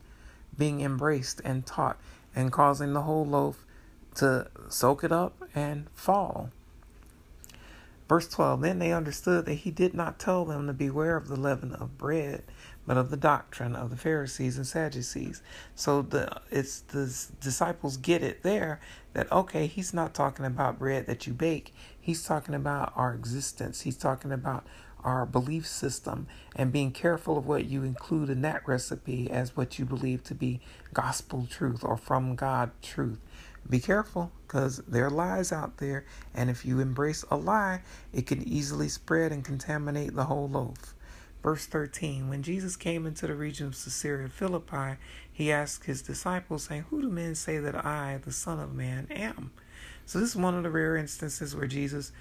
[0.58, 1.98] being embraced and taught
[2.36, 3.66] and causing the whole loaf
[4.16, 6.50] to soak it up and fall.
[8.12, 11.38] Verse 12 Then they understood that he did not tell them to beware of the
[11.38, 12.44] leaven of bread,
[12.86, 15.42] but of the doctrine of the Pharisees and Sadducees.
[15.76, 17.06] So the it's the
[17.40, 18.82] disciples get it there
[19.14, 21.74] that okay, he's not talking about bread that you bake.
[21.98, 23.80] He's talking about our existence.
[23.80, 24.66] He's talking about
[25.04, 29.80] our belief system and being careful of what you include in that recipe as what
[29.80, 30.60] you believe to be
[30.94, 33.20] gospel truth or from God truth.
[33.70, 38.26] Be careful because there are lies out there, and if you embrace a lie, it
[38.26, 40.96] can easily spread and contaminate the whole loaf.
[41.44, 44.98] Verse 13 When Jesus came into the region of Caesarea Philippi,
[45.32, 49.08] he asked his disciples, saying, Who do men say that I, the Son of Man,
[49.10, 49.52] am?
[50.06, 52.12] So, this is one of the rare instances where Jesus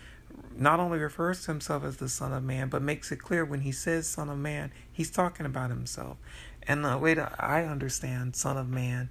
[0.57, 3.61] not only refers to himself as the Son of Man, but makes it clear when
[3.61, 6.19] he says Son of Man, he's talking about himself.
[6.63, 9.11] And the way that I understand Son of Man,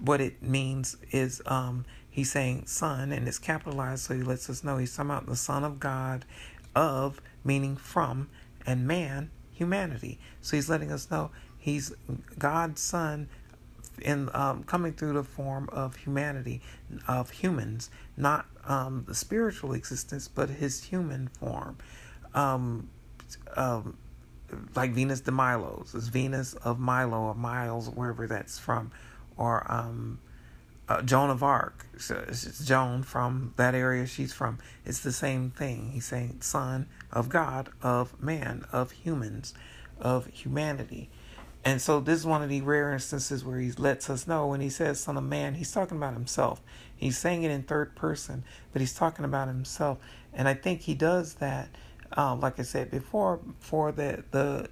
[0.00, 4.64] what it means is um, he's saying Son, and it's capitalized, so he lets us
[4.64, 6.24] know he's talking about the Son of God,
[6.74, 8.28] of meaning from,
[8.66, 10.18] and man, humanity.
[10.40, 11.92] So he's letting us know he's
[12.38, 13.28] God's Son
[14.02, 16.60] in um, coming through the form of humanity,
[17.06, 21.78] of humans, not um, the spiritual existence, but his human form.
[22.34, 22.88] Um,
[23.56, 23.96] um,
[24.74, 28.92] like Venus de Milos, is Venus of Milo or Miles, wherever that's from,
[29.36, 30.18] or um,
[30.88, 31.86] uh, Joan of Arc.
[31.98, 34.58] So it's Joan from that area she's from.
[34.84, 35.90] It's the same thing.
[35.92, 39.54] He's saying son of God, of man, of humans,
[40.00, 41.08] of humanity.
[41.64, 44.60] And so this is one of the rare instances where he lets us know when
[44.60, 46.60] he says son of man, he's talking about himself.
[46.94, 49.98] He's saying it in third person, but he's talking about himself.
[50.34, 51.68] And I think he does that,
[52.16, 54.68] uh, like I said before, for the the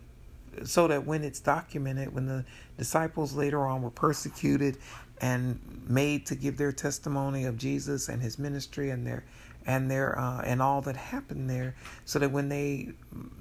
[0.64, 2.44] so that when it's documented, when the
[2.76, 4.76] disciples later on were persecuted
[5.20, 9.24] and made to give their testimony of Jesus and his ministry and their
[9.64, 11.74] and their uh, and all that happened there,
[12.04, 12.92] so that when they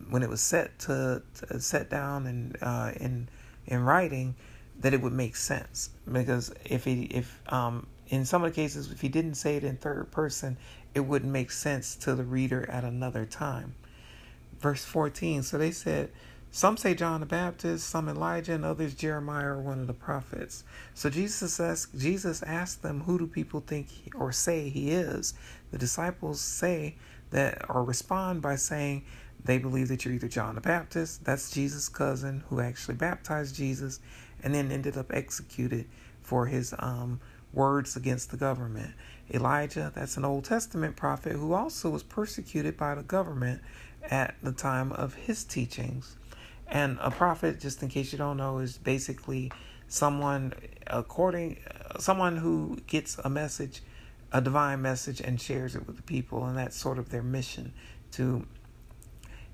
[0.10, 3.28] when it was set to, to set down and uh, in
[3.66, 4.36] in writing,
[4.80, 8.92] that it would make sense because if he if um in some of the cases
[8.92, 10.58] if he didn't say it in third person,
[10.94, 13.76] it wouldn't make sense to the reader at another time.
[14.60, 15.44] Verse fourteen.
[15.44, 16.12] So they said
[16.54, 20.66] some say John the Baptist, some Elijah, and others Jeremiah or one of the prophets.
[20.94, 25.34] So Jesus asked, Jesus asked them, Who do people think or say he is?
[25.72, 26.98] The disciples say
[27.30, 29.06] that or respond by saying
[29.44, 34.00] they believe that you're either John the Baptist, that's Jesus' cousin who actually baptized Jesus
[34.44, 35.88] and then ended up executed
[36.22, 37.20] for his um,
[37.54, 38.94] words against the government.
[39.34, 43.62] Elijah, that's an Old Testament prophet who also was persecuted by the government
[44.10, 46.18] at the time of his teachings.
[46.68, 49.52] And a prophet, just in case you don't know, is basically
[49.88, 50.54] someone
[50.88, 51.58] according
[52.00, 53.82] someone who gets a message,
[54.32, 57.74] a divine message, and shares it with the people, and that's sort of their mission
[58.12, 58.46] to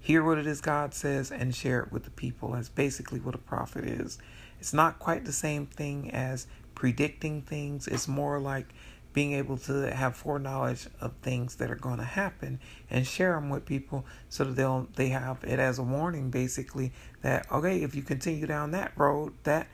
[0.08, 2.52] hear what it is God says and share it with the people.
[2.54, 4.18] That's basically what a prophet is.
[4.58, 7.90] It's not quite the same thing as predicting things.
[7.90, 8.74] It's more like
[9.12, 12.58] being able to have foreknowledge of things that are going to happen
[12.90, 16.94] and share them with people so that they'll they have it as a warning basically
[17.24, 19.68] that okay if you continue down that road that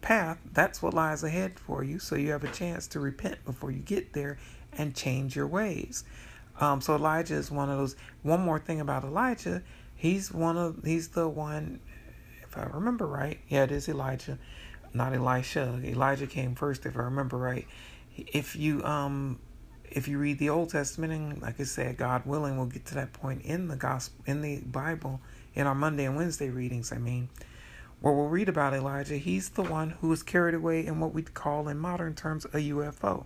[0.00, 3.72] path that's what lies ahead for you so you have a chance to repent before
[3.72, 4.38] you get there
[4.74, 6.04] and change your ways
[6.60, 9.62] um, so elijah is one of those one more thing about elijah
[9.94, 11.80] he's one of he's the one
[12.42, 14.38] if i remember right yeah it is elijah
[14.92, 17.66] not elisha elijah came first if i remember right
[18.16, 19.38] if you um
[19.94, 22.94] if you read the Old Testament and like I said, God willing, we'll get to
[22.96, 25.20] that point in the gospel in the Bible
[25.54, 26.92] in our Monday and Wednesday readings.
[26.92, 27.28] I mean,
[28.00, 29.16] where we'll read about Elijah.
[29.16, 32.58] He's the one who was carried away in what we'd call in modern terms a
[32.58, 33.24] UFO.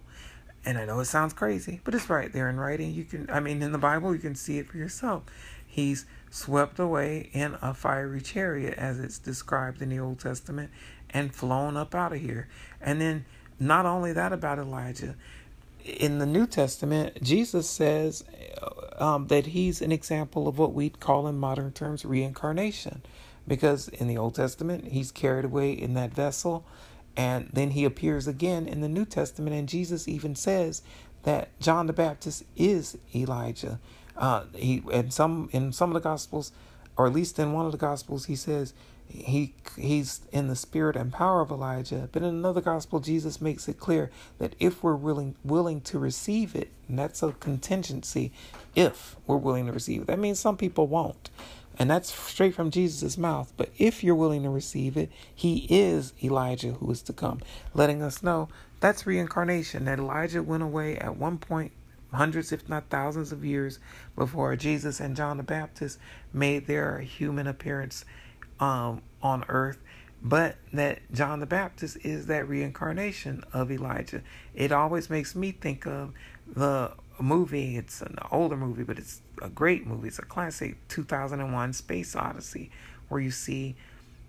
[0.68, 2.92] And I know it sounds crazy, but it's right there in writing.
[2.92, 5.22] You can, I mean, in the Bible, you can see it for yourself.
[5.66, 10.70] He's swept away in a fiery chariot, as it's described in the Old Testament,
[11.08, 12.48] and flown up out of here.
[12.82, 13.24] And then
[13.58, 15.14] not only that about Elijah,
[15.82, 18.22] in the New Testament, Jesus says
[18.98, 23.00] um, that he's an example of what we'd call in modern terms reincarnation.
[23.46, 26.66] Because in the Old Testament, he's carried away in that vessel,
[27.16, 30.82] and then he appears again in the New Testament, and Jesus even says
[31.24, 33.80] that John the Baptist is Elijah.
[34.16, 36.52] Uh, he and some in some of the Gospels,
[36.96, 38.74] or at least in one of the Gospels, he says
[39.08, 42.08] he he's in the spirit and power of Elijah.
[42.12, 46.54] But in another gospel, Jesus makes it clear that if we're willing willing to receive
[46.54, 48.32] it, and that's a contingency,
[48.74, 50.06] if we're willing to receive it.
[50.06, 51.30] That means some people won't.
[51.78, 53.52] And that's straight from Jesus' mouth.
[53.56, 57.40] But if you're willing to receive it, he is Elijah who is to come,
[57.72, 58.48] letting us know
[58.80, 59.84] that's reincarnation.
[59.84, 61.72] That Elijah went away at one point
[62.12, 63.78] hundreds, if not thousands, of years
[64.16, 65.98] before Jesus and John the Baptist
[66.32, 68.04] made their human appearance
[68.60, 69.78] um, on earth,
[70.22, 74.22] but that John the Baptist is that reincarnation of Elijah.
[74.54, 76.12] It always makes me think of
[76.46, 77.76] the movie.
[77.76, 80.08] It's an older movie, but it's a great movie.
[80.08, 82.70] It's a classic 2001 Space Odyssey,
[83.08, 83.76] where you see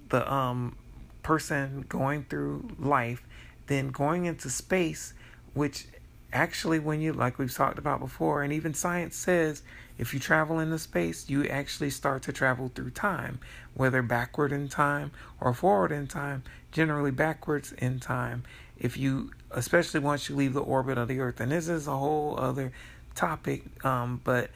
[0.10, 0.76] the um,
[1.24, 3.24] person going through life,
[3.68, 5.14] then going into space,
[5.54, 5.88] which
[6.32, 9.62] actually, when you, like we've talked about before, and even science says
[10.00, 13.40] if you travel into space, you actually start to travel through time,
[13.74, 18.44] whether backward in time or forward in time, generally backwards in time.
[18.78, 21.98] If you, especially once you leave the orbit of the Earth, and this is a
[21.98, 22.72] whole other
[23.14, 24.50] topic, um, but,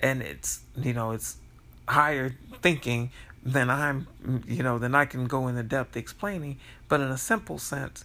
[0.00, 1.36] and it's, you know, it's
[1.88, 3.10] higher thinking
[3.42, 4.06] than I'm,
[4.46, 6.58] you know, than I can go into depth explaining,
[6.88, 8.04] but in a simple sense,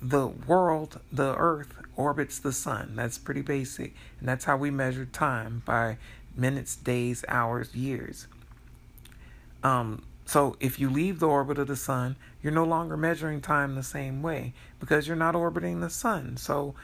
[0.00, 2.94] the world, the earth, orbits the sun.
[2.96, 3.94] That's pretty basic.
[4.18, 5.98] And that's how we measure time by
[6.36, 8.26] minutes, days, hours, years.
[9.62, 13.74] Um, so if you leave the orbit of the sun, you're no longer measuring time
[13.74, 16.36] the same way because you're not orbiting the sun.
[16.36, 16.74] So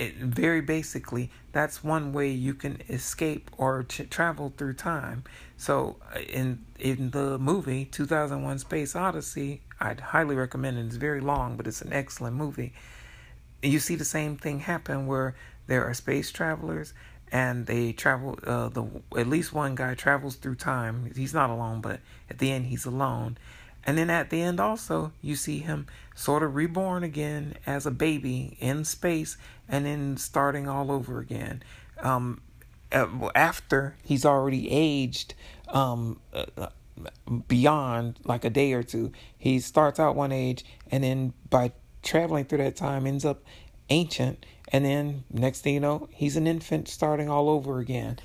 [0.00, 5.24] it, very basically, that's one way you can escape or ch- travel through time.
[5.58, 10.86] So uh, in in the movie 2001: Space Odyssey, I'd highly recommend it.
[10.86, 12.72] It's very long, but it's an excellent movie.
[13.62, 15.34] You see the same thing happen where
[15.66, 16.94] there are space travelers
[17.30, 18.38] and they travel.
[18.42, 18.86] Uh, the
[19.18, 21.12] at least one guy travels through time.
[21.14, 23.36] He's not alone, but at the end he's alone.
[23.84, 27.90] And then at the end, also, you see him sort of reborn again as a
[27.90, 29.36] baby in space
[29.68, 31.62] and then starting all over again.
[32.02, 32.42] Um,
[32.92, 35.34] after he's already aged
[35.68, 36.68] um, uh,
[37.48, 39.12] beyond like a day or two.
[39.38, 43.42] He starts out one age and then by traveling through that time ends up
[43.88, 48.18] ancient and then next thing you know he's an infant starting all over again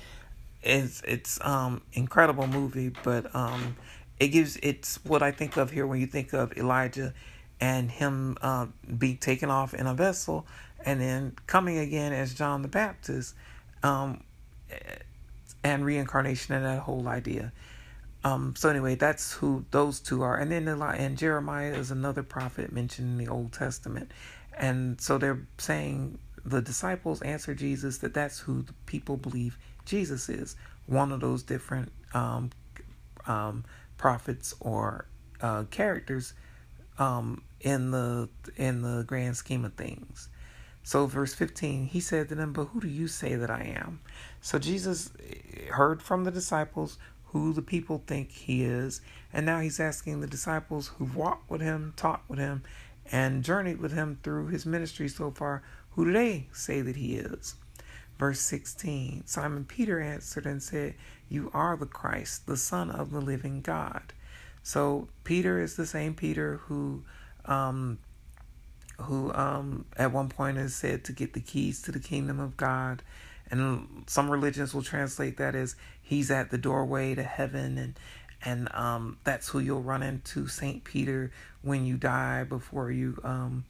[0.62, 3.76] it's it's um incredible movie but um
[4.18, 7.12] it gives it's what i think of here when you think of elijah
[7.60, 8.66] and him uh,
[9.20, 10.46] taken off in a vessel
[10.84, 13.34] and then coming again as john the baptist
[13.82, 14.22] um
[15.66, 17.52] and reincarnation and that whole idea.
[18.24, 22.72] Um, so anyway, that's who those two are, and then and Jeremiah is another prophet
[22.72, 24.10] mentioned in the Old Testament,
[24.56, 30.28] and so they're saying the disciples answer Jesus that that's who the people believe Jesus
[30.28, 30.56] is,
[30.86, 32.50] one of those different um,
[33.26, 33.64] um,
[33.96, 35.06] prophets or
[35.40, 36.34] uh, characters
[36.98, 40.28] um, in the in the grand scheme of things.
[40.82, 44.00] So verse 15, he said to them, "But who do you say that I am?"
[44.40, 45.10] So Jesus
[45.70, 49.00] heard from the disciples who the people think he is,
[49.32, 52.62] and now he's asking the disciples who've walked with him, taught with him,
[53.10, 57.16] and journeyed with him through his ministry so far, who do they say that he
[57.16, 57.54] is?
[58.18, 60.94] Verse 16 Simon Peter answered and said,
[61.28, 64.12] You are the Christ, the Son of the living God.
[64.62, 67.02] So Peter is the same Peter who
[67.44, 67.98] um,
[68.98, 72.56] who um, at one point is said to get the keys to the kingdom of
[72.56, 73.02] God.
[73.50, 77.98] And some religions will translate that as he's at the doorway to heaven, and
[78.44, 81.30] and um, that's who you'll run into, Saint Peter,
[81.62, 83.64] when you die before you um,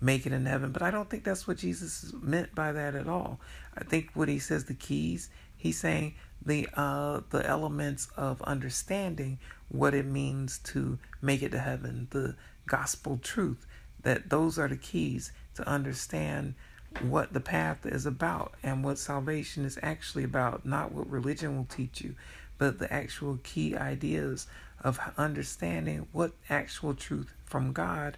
[0.00, 0.72] make it in heaven.
[0.72, 3.40] But I don't think that's what Jesus meant by that at all.
[3.76, 9.38] I think what he says, the keys, he's saying the uh, the elements of understanding
[9.68, 12.36] what it means to make it to heaven, the
[12.66, 13.66] gospel truth
[14.02, 16.54] that those are the keys to understand
[17.02, 21.66] what the path is about and what salvation is actually about, not what religion will
[21.66, 22.14] teach you,
[22.58, 24.46] but the actual key ideas
[24.82, 28.16] of understanding what actual truth from God,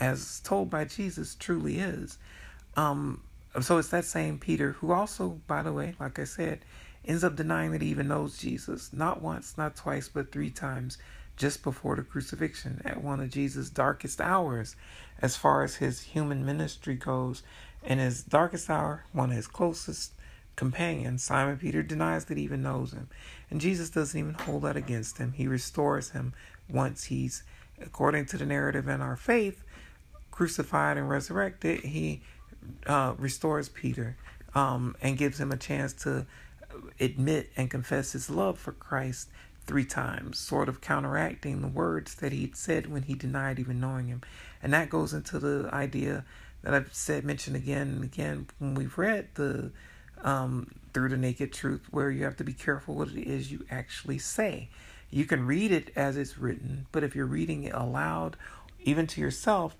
[0.00, 2.18] as told by Jesus, truly is.
[2.76, 3.22] Um,
[3.60, 6.60] so it's that same Peter who also, by the way, like I said,
[7.04, 10.98] ends up denying that he even knows Jesus, not once, not twice, but three times
[11.36, 14.76] just before the crucifixion at one of Jesus' darkest hours
[15.22, 17.42] as far as his human ministry goes.
[17.84, 20.12] In his darkest hour, one of his closest
[20.56, 23.08] companions, Simon Peter, denies that he even knows him.
[23.50, 25.32] And Jesus doesn't even hold that against him.
[25.32, 26.34] He restores him
[26.68, 27.44] once he's,
[27.80, 29.62] according to the narrative in our faith,
[30.38, 31.80] crucified and resurrected.
[31.80, 32.22] He
[32.86, 34.16] uh, restores Peter
[34.54, 36.26] um, and gives him a chance to
[37.00, 39.30] admit and confess his love for Christ
[39.66, 44.06] three times, sort of counteracting the words that he'd said when he denied even knowing
[44.06, 44.22] him.
[44.62, 46.24] And that goes into the idea
[46.62, 49.72] that I've said, mentioned again and again when we've read the
[50.22, 53.66] um, Through the Naked Truth, where you have to be careful what it is you
[53.72, 54.68] actually say.
[55.10, 58.36] You can read it as it's written, but if you're reading it aloud,
[58.84, 59.74] even to yourself,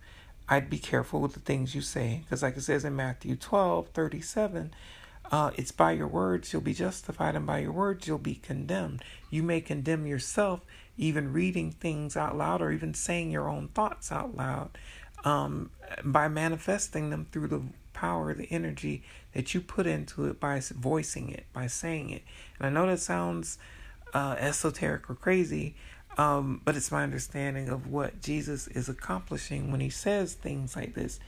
[0.49, 2.23] I'd be careful with the things you say.
[2.25, 4.73] Because, like it says in Matthew 12 37,
[5.31, 9.03] uh, it's by your words you'll be justified, and by your words you'll be condemned.
[9.31, 10.61] You may condemn yourself
[10.97, 14.71] even reading things out loud or even saying your own thoughts out loud
[15.25, 15.71] um,
[16.03, 21.31] by manifesting them through the power, the energy that you put into it by voicing
[21.31, 22.23] it, by saying it.
[22.59, 23.59] And I know that sounds
[24.15, 25.77] uh, esoteric or crazy,
[26.19, 30.95] um, but it's my understanding of what Jesus is accomplishing when he says things like
[30.95, 31.21] this.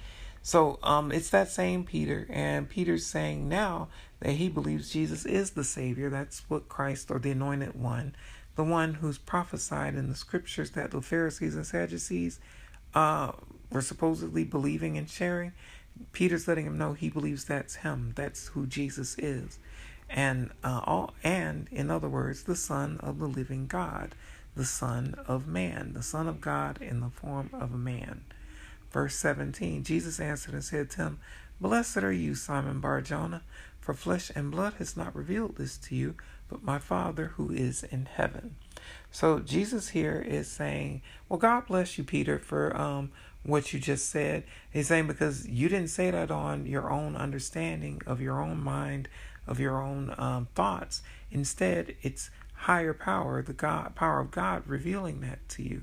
[0.43, 3.89] So um, it's that same Peter, and Peter's saying now
[4.21, 6.11] that he believes Jesus is the Savior.
[6.11, 8.15] That's what Christ or the Anointed One,
[8.57, 12.41] the one who's prophesied in the scriptures that the Pharisees and Sadducees
[12.95, 13.33] uh,
[13.71, 15.53] were supposedly believing and sharing.
[16.13, 18.13] Peter's letting him know he believes that's him.
[18.17, 19.59] That's who Jesus is,
[20.09, 24.15] and uh, all and in other words, the Son of the living God,
[24.55, 28.23] the Son of Man, the Son of God in the form of a man.
[28.91, 31.19] Verse 17 Jesus answered and said to him,
[31.61, 33.43] Blessed are you, Simon Barjona,
[33.79, 36.15] for flesh and blood has not revealed this to you,
[36.49, 38.57] but my Father who is in heaven.
[39.11, 43.11] So Jesus here is saying, Well, God bless you, Peter, for um,
[43.43, 44.45] what you just said.
[44.71, 49.09] He's saying because you didn't say that on your own understanding of your own mind,
[49.47, 51.03] of your own um, thoughts.
[51.31, 52.31] Instead, it's
[52.61, 55.83] higher power, the God power of God revealing that to you.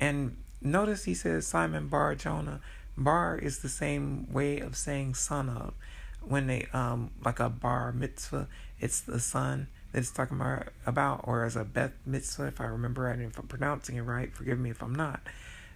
[0.00, 2.60] And Notice he says Simon Bar Jonah.
[2.96, 5.74] Bar is the same way of saying son of.
[6.20, 8.48] When they um like a bar mitzvah,
[8.80, 10.40] it's the son that it's talking
[10.84, 14.34] about, or as a Beth mitzvah, if I remember right, if I'm pronouncing it right,
[14.34, 15.20] forgive me if I'm not.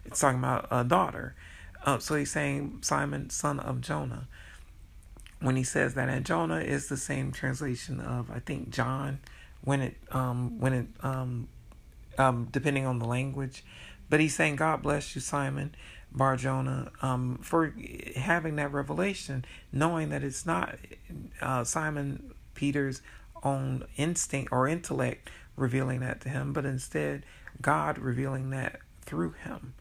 [0.05, 1.35] It's talking about a daughter.
[1.87, 4.27] Uh, so he's saying Simon, son of Jonah.
[5.41, 9.21] When he says that, and Jonah is the same translation of I think John,
[9.63, 11.49] when it um when it um
[12.19, 13.65] um depending on the language.
[14.09, 15.75] But he's saying, God bless you, Simon
[16.15, 17.75] Barjona, um, for
[18.15, 20.77] having that revelation, knowing that it's not
[21.41, 23.01] uh, Simon Peter's
[23.43, 27.25] own instinct or intellect revealing that to him, but instead
[27.61, 29.75] God revealing that through him.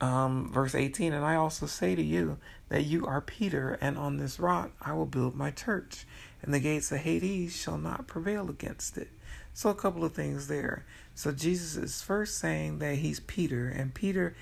[0.00, 2.36] Um, verse 18, and I also say to you
[2.68, 6.06] that you are Peter, and on this rock I will build my church,
[6.46, 9.10] and the gates of Hades shall not prevail against it.
[9.52, 10.86] So, a couple of things there.
[11.14, 14.34] So, Jesus is first saying that he's Peter, and Peter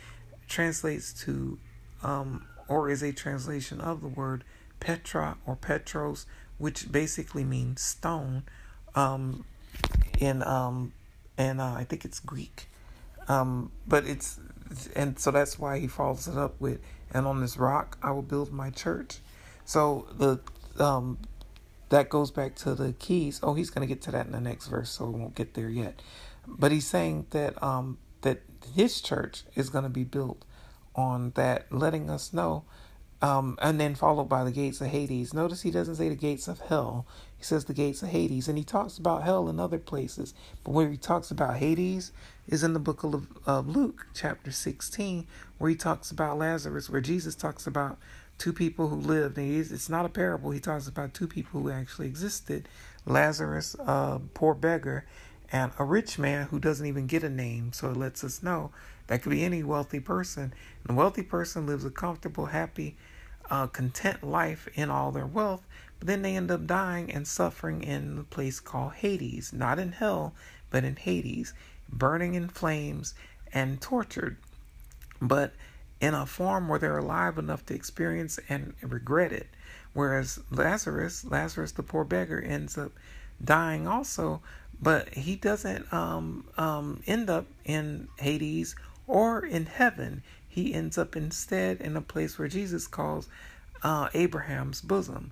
[0.46, 1.58] translates to,
[2.02, 4.44] um, or is a translation of the word
[4.80, 6.26] Petra or Petros,
[6.58, 8.42] which basically means stone,
[8.94, 9.44] um,
[10.20, 10.92] in um,
[11.38, 12.68] and uh, I think it's Greek,
[13.28, 14.38] um, but it's
[14.94, 16.80] and so that's why he follows it up with,
[17.12, 19.18] and on this rock I will build my church.
[19.64, 20.40] So the
[20.82, 21.18] um,
[21.94, 23.38] that goes back to the keys.
[23.40, 25.54] Oh, he's going to get to that in the next verse, so we won't get
[25.54, 26.02] there yet.
[26.46, 28.42] But he's saying that um, that
[28.74, 30.44] his church is going to be built
[30.96, 32.64] on that, letting us know,
[33.22, 35.32] um, and then followed by the gates of Hades.
[35.32, 38.58] Notice he doesn't say the gates of hell; he says the gates of Hades, and
[38.58, 40.34] he talks about hell in other places.
[40.64, 42.10] But where he talks about Hades
[42.48, 45.28] is in the book of uh, Luke, chapter sixteen,
[45.58, 47.98] where he talks about Lazarus, where Jesus talks about
[48.38, 49.38] two people who lived.
[49.38, 50.50] And it's not a parable.
[50.50, 52.68] He talks about two people who actually existed
[53.06, 55.04] Lazarus, a poor beggar,
[55.52, 57.72] and a rich man who doesn't even get a name.
[57.72, 58.70] So it lets us know
[59.06, 60.54] that could be any wealthy person.
[60.86, 62.96] And the wealthy person lives a comfortable, happy,
[63.50, 65.66] uh, content life in all their wealth,
[65.98, 69.52] but then they end up dying and suffering in a place called Hades.
[69.52, 70.34] Not in hell,
[70.70, 71.52] but in Hades,
[71.88, 73.14] burning in flames
[73.52, 74.36] and tortured.
[75.20, 75.52] But
[76.00, 79.48] in a form where they're alive enough to experience and regret it.
[79.92, 82.92] Whereas Lazarus, Lazarus the poor beggar, ends up
[83.42, 84.42] dying also,
[84.80, 88.74] but he doesn't um, um, end up in Hades
[89.06, 90.22] or in heaven.
[90.48, 93.28] He ends up instead in a place where Jesus calls
[93.82, 95.30] uh, Abraham's bosom.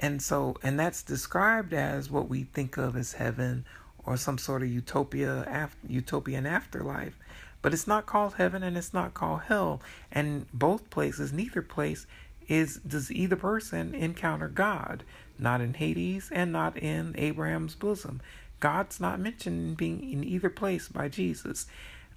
[0.00, 3.64] And so, and that's described as what we think of as heaven
[4.04, 7.16] or some sort of utopia, after, utopian afterlife.
[7.64, 9.80] But it's not called heaven and it's not called hell.
[10.12, 12.06] And both places, neither place
[12.46, 15.02] is does either person encounter God.
[15.38, 18.20] Not in Hades and not in Abraham's bosom.
[18.60, 21.64] God's not mentioned being in either place by Jesus.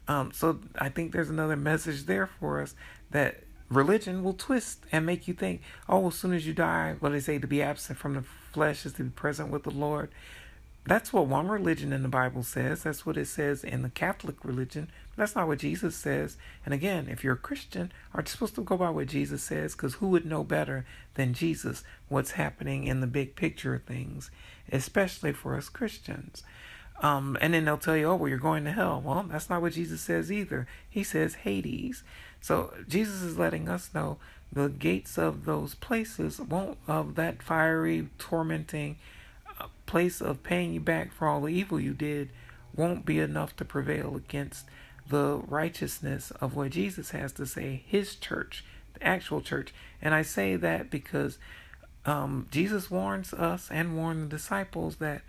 [0.10, 2.76] Um, so I think there's another message there for us
[3.12, 7.14] that religion will twist and make you think, oh, as soon as you die, what
[7.14, 10.10] they say to be absent from the flesh is to be present with the Lord.
[10.86, 12.84] That's what one religion in the Bible says.
[12.84, 14.90] That's what it says in the Catholic religion.
[15.18, 16.38] That's not what Jesus says.
[16.64, 19.74] And again, if you're a Christian, are you supposed to go by what Jesus says?
[19.74, 24.30] Because who would know better than Jesus what's happening in the big picture of things,
[24.72, 26.44] especially for us Christians?
[27.02, 29.02] Um, and then they'll tell you, oh, well, you're going to hell.
[29.04, 30.68] Well, that's not what Jesus says either.
[30.90, 32.04] He says Hades.
[32.40, 34.18] So Jesus is letting us know
[34.54, 38.98] the gates of those places won't, of that fiery, tormenting,
[39.88, 42.30] place of paying you back for all the evil you did
[42.76, 44.66] won't be enough to prevail against
[45.10, 49.74] the righteousness of what Jesus has to say, his church, the actual church.
[50.02, 51.38] And I say that because
[52.06, 55.22] um, Jesus warns us and warned the disciples that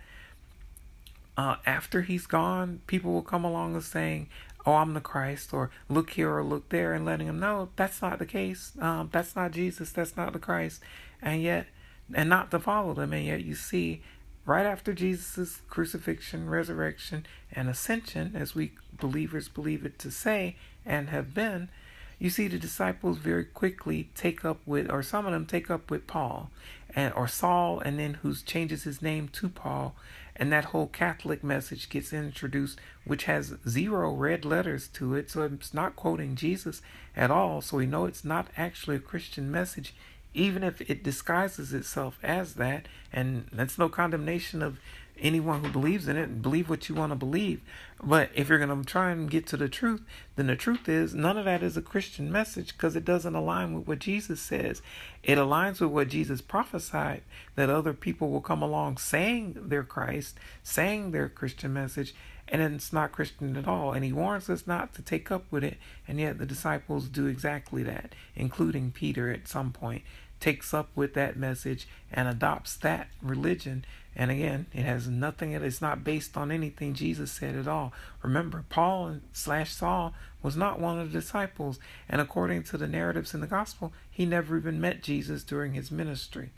[1.37, 4.27] uh, after he's gone, people will come along and saying,
[4.65, 8.01] Oh, I'm the Christ, or look here or look there, and letting them know that's
[8.01, 8.73] not the case.
[8.79, 9.91] Um, that's not Jesus.
[9.91, 10.81] That's not the Christ.
[11.21, 11.67] And yet,
[12.13, 13.13] and not to follow them.
[13.13, 14.01] And yet, you see
[14.45, 21.09] right after Jesus' crucifixion, resurrection, and ascension, as we believers believe it to say and
[21.09, 21.69] have been,
[22.17, 25.89] you see the disciples very quickly take up with, or some of them take up
[25.89, 26.49] with Paul,
[26.93, 29.95] and or Saul, and then who changes his name to Paul,
[30.35, 35.43] and that whole Catholic message gets introduced, which has zero red letters to it, so
[35.43, 36.81] it's not quoting Jesus
[37.15, 37.61] at all.
[37.61, 39.93] So we know it's not actually a Christian message
[40.33, 44.79] even if it disguises itself as that, and that's no condemnation of
[45.21, 47.61] anyone who believes in it, believe what you want to believe.
[48.01, 50.01] But if you're going to try and get to the truth,
[50.35, 53.73] then the truth is none of that is a Christian message because it doesn't align
[53.73, 54.81] with what Jesus says.
[55.23, 57.23] It aligns with what Jesus prophesied
[57.55, 62.13] that other people will come along saying they're Christ, saying their Christian message,
[62.51, 63.93] and it's not Christian at all.
[63.93, 65.77] And he warns us not to take up with it,
[66.07, 70.03] and yet the disciples do exactly that, including Peter at some point
[70.39, 73.85] takes up with that message and adopts that religion.
[74.15, 77.93] And again, it has nothing, it's not based on anything Jesus said at all.
[78.23, 81.79] Remember, Paul slash Saul was not one of the disciples.
[82.07, 85.91] And according to the narratives in the gospel, he never even met Jesus during his
[85.91, 86.51] ministry.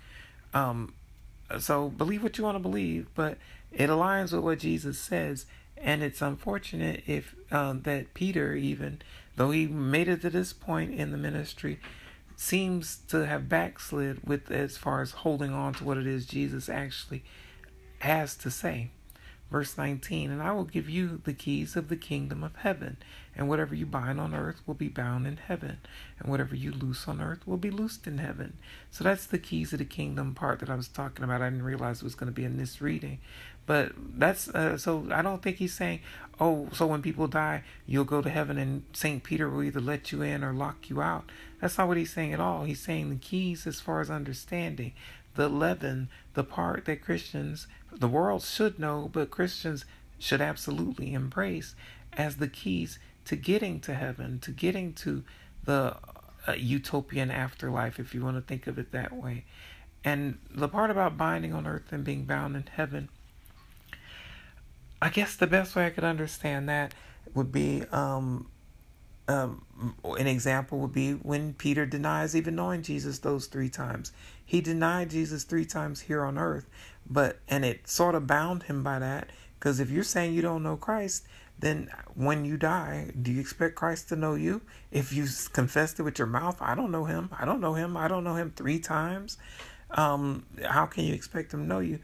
[0.54, 0.94] Um,
[1.60, 3.38] so believe what you want to believe, but
[3.72, 5.46] it aligns with what Jesus says.
[5.84, 9.02] And it's unfortunate if uh, that Peter, even
[9.36, 11.80] though he made it to this point in the ministry,
[12.36, 16.70] seems to have backslid with as far as holding on to what it is Jesus
[16.70, 17.24] actually
[18.00, 18.90] has to say.
[19.52, 22.96] Verse 19, and I will give you the keys of the kingdom of heaven,
[23.36, 25.80] and whatever you bind on earth will be bound in heaven,
[26.18, 28.58] and whatever you loose on earth will be loosed in heaven.
[28.92, 31.42] So that's the keys of the kingdom part that I was talking about.
[31.42, 33.20] I didn't realize it was going to be in this reading.
[33.66, 36.02] But that's uh, so I don't think he's saying,
[36.40, 39.24] oh, so when people die, you'll go to heaven and St.
[39.24, 41.32] Peter will either let you in or lock you out.
[41.60, 42.64] That's not what he's saying at all.
[42.64, 44.94] He's saying the keys as far as understanding,
[45.36, 49.86] the leaven, the part that Christians, the world should know, but Christians
[50.18, 51.76] should absolutely embrace
[52.14, 55.24] as the keys to getting to heaven, to getting to
[55.64, 55.96] the
[56.48, 59.46] uh, utopian afterlife, if you want to think of it that way.
[60.04, 63.10] And the part about binding on earth and being bound in heaven,
[65.02, 66.94] I guess the best way I could understand that
[67.34, 68.48] would be um,
[69.28, 69.66] um,
[70.04, 74.12] an example would be when Peter denies even knowing Jesus those three times.
[74.46, 76.70] He denied Jesus three times here on earth,
[77.10, 79.30] but and it sort of bound him by that.
[79.58, 81.26] Because if you're saying you don't know Christ,
[81.60, 84.62] then when you die, do you expect Christ to know you?
[84.92, 87.30] If you confessed it with your mouth, I don't know him.
[87.38, 87.96] I don't know him.
[87.96, 89.38] I don't know him three times.
[89.92, 92.00] Um, how can you expect him to know you?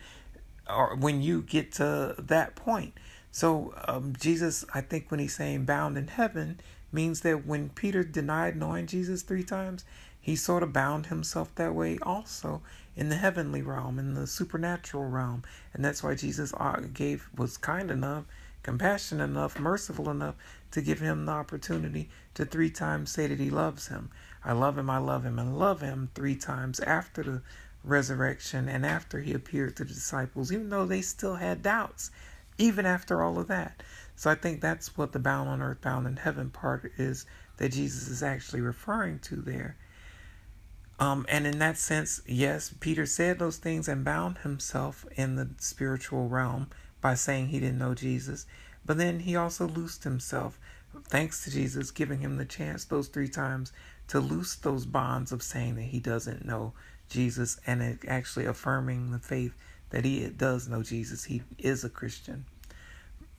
[0.69, 2.93] Or when you get to that point.
[3.31, 6.59] So um, Jesus, I think when he's saying bound in heaven,
[6.91, 9.85] means that when Peter denied knowing Jesus three times,
[10.19, 12.61] he sort of bound himself that way also
[12.95, 15.43] in the heavenly realm, in the supernatural realm.
[15.73, 18.25] And that's why Jesus uh, gave was kind enough,
[18.63, 20.35] compassionate enough, merciful enough
[20.71, 24.09] to give him the opportunity to three times say that he loves him.
[24.43, 27.41] I love him, I love him, and love him three times after the
[27.83, 32.11] resurrection and after he appeared to the disciples, even though they still had doubts,
[32.57, 33.83] even after all of that.
[34.15, 37.25] So I think that's what the bound on earth, bound in heaven part is
[37.57, 39.77] that Jesus is actually referring to there.
[40.99, 45.49] Um, and in that sense, yes, Peter said those things and bound himself in the
[45.59, 46.69] spiritual realm
[47.01, 48.47] by saying he didn't know Jesus.
[48.83, 50.59] But then he also loosed himself,
[51.07, 53.71] thanks to Jesus giving him the chance those three times
[54.07, 56.73] to loose those bonds of saying that he doesn't know
[57.09, 59.53] Jesus and actually affirming the faith
[59.89, 61.25] that he does know Jesus.
[61.25, 62.45] He is a Christian.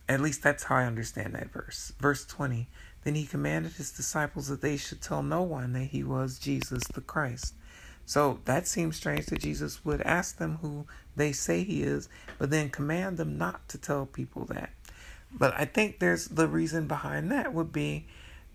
[0.09, 1.93] At least that's how I understand that verse.
[2.01, 2.67] Verse 20
[3.05, 6.83] Then he commanded his disciples that they should tell no one that he was Jesus
[6.95, 7.55] the Christ.
[8.07, 12.09] So that seems strange that Jesus would ask them who they say he is,
[12.39, 14.71] but then command them not to tell people that.
[15.31, 18.07] But I think there's the reason behind that would be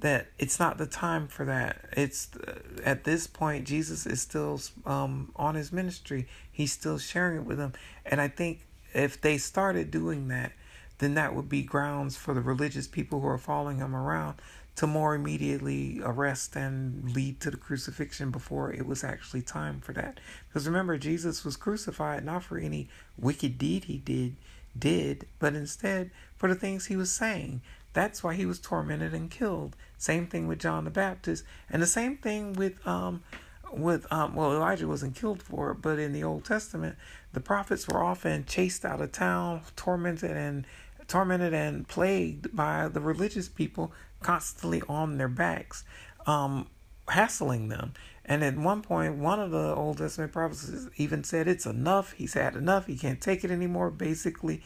[0.04, 1.86] that it's not the time for that.
[1.93, 6.28] It's uh, at this point Jesus is still um, on his ministry.
[6.51, 7.74] He's still sharing it with them,
[8.06, 10.51] and I think if they started doing that,
[10.99, 14.36] then that would be grounds for the religious people who are following him around
[14.76, 19.93] to more immediately arrest and lead to the crucifixion before it was actually time for
[19.93, 20.20] that.
[20.49, 24.36] Because remember, Jesus was crucified not for any wicked deed he did,
[24.78, 27.62] did, but instead for the things he was saying.
[27.94, 29.76] That's why he was tormented and killed.
[29.98, 33.24] Same thing with John the Baptist, and the same thing with um
[33.72, 36.98] with um well Elijah wasn't killed for it, but in the Old Testament,
[37.32, 40.66] the prophets were often chased out of town, tormented and
[41.08, 43.91] tormented and plagued by the religious people
[44.22, 45.84] constantly on their backs,
[46.26, 46.68] um,
[47.08, 47.94] hassling them.
[48.26, 52.14] And at one point, one of the Old Testament prophets even said, It's enough.
[52.14, 52.88] He's had enough.
[52.88, 54.64] He can't take it anymore, basically.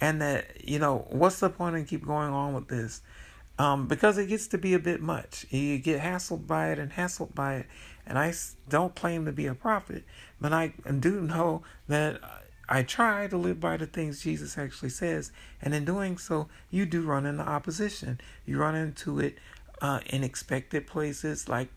[0.00, 3.02] And that, you know, what's the point in keep going on with this?
[3.58, 5.44] Um, because it gets to be a bit much.
[5.50, 7.66] You get hassled by it and hassled by it.
[8.06, 8.32] And I
[8.68, 10.04] don't claim to be a prophet,
[10.40, 12.20] but I do know that
[12.68, 16.86] I try to live by the things Jesus actually says, and in doing so, you
[16.86, 18.20] do run into opposition.
[18.46, 19.38] You run into it
[19.80, 21.68] uh, in expected places like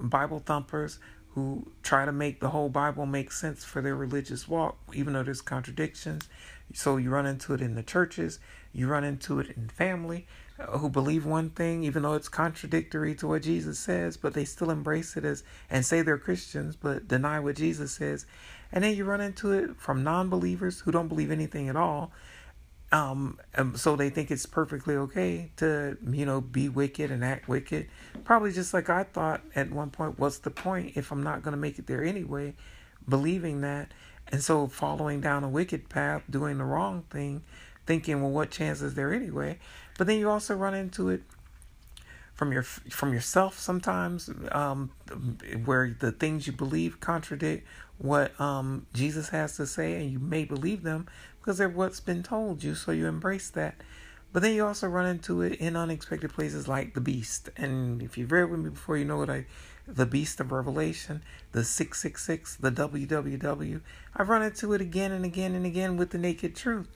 [0.00, 0.98] Bible thumpers
[1.34, 5.22] who try to make the whole Bible make sense for their religious walk, even though
[5.22, 6.28] there's contradictions.
[6.74, 8.38] So you run into it in the churches,
[8.72, 10.26] you run into it in family
[10.58, 14.44] uh, who believe one thing, even though it's contradictory to what Jesus says, but they
[14.44, 18.26] still embrace it as and say they're Christians, but deny what Jesus says.
[18.70, 22.12] And then you run into it from non believers who don't believe anything at all.
[22.90, 23.38] Um,
[23.74, 27.88] so they think it's perfectly okay to, you know, be wicked and act wicked.
[28.24, 31.52] Probably just like I thought at one point, what's the point if I'm not going
[31.52, 32.54] to make it there anyway?
[33.06, 33.92] Believing that.
[34.30, 37.42] And so following down a wicked path, doing the wrong thing,
[37.86, 39.58] thinking, well, what chance is there anyway?
[39.96, 41.22] But then you also run into it
[42.34, 44.90] from your from yourself sometimes, um,
[45.64, 47.66] where the things you believe contradict
[47.98, 51.08] what um, Jesus has to say, and you may believe them
[51.40, 53.74] because they're what's been told you, so you embrace that.
[54.32, 57.48] But then you also run into it in unexpected places like the beast.
[57.56, 59.46] And if you've read with me before, you know what I
[59.88, 61.22] the beast of Revelation,
[61.52, 63.80] the 666, the WWW.
[64.14, 66.88] I've run into it again and again and again with the naked truth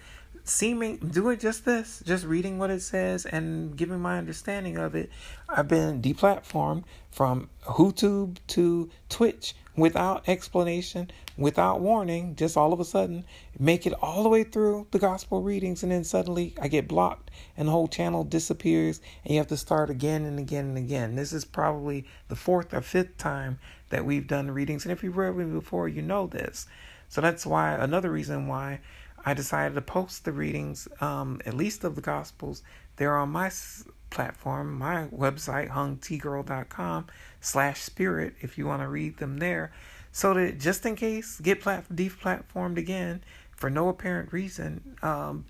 [0.44, 5.10] seeming doing just this, just reading what it says and giving my understanding of it,
[5.48, 12.84] I've been deplatformed from YouTube to Twitch without explanation, without warning, just all of a
[12.84, 13.24] sudden,
[13.58, 17.30] make it all the way through the gospel readings, and then suddenly I get blocked
[17.56, 21.14] and the whole channel disappears, and you have to start again and again and again.
[21.14, 23.58] This is probably the fourth or fifth time
[23.90, 26.66] that we've done readings, and if you've read me before, you know this.
[27.08, 28.80] So that's why another reason why
[29.24, 32.62] I decided to post the readings, um, at least of the Gospels.
[32.96, 33.50] They're on my
[34.10, 37.06] platform, my website, hungtgirl.com
[37.40, 39.72] slash spirit, if you want to read them there.
[40.12, 43.22] So that just in case get plat- deplatformed again
[43.56, 45.46] for no apparent reason, um,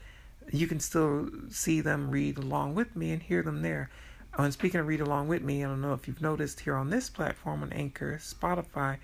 [0.52, 3.90] you can still see them read along with me and hear them there.
[4.38, 6.76] Oh, and speaking of read along with me, I don't know if you've noticed here
[6.76, 8.98] on this platform on Anchor, Spotify,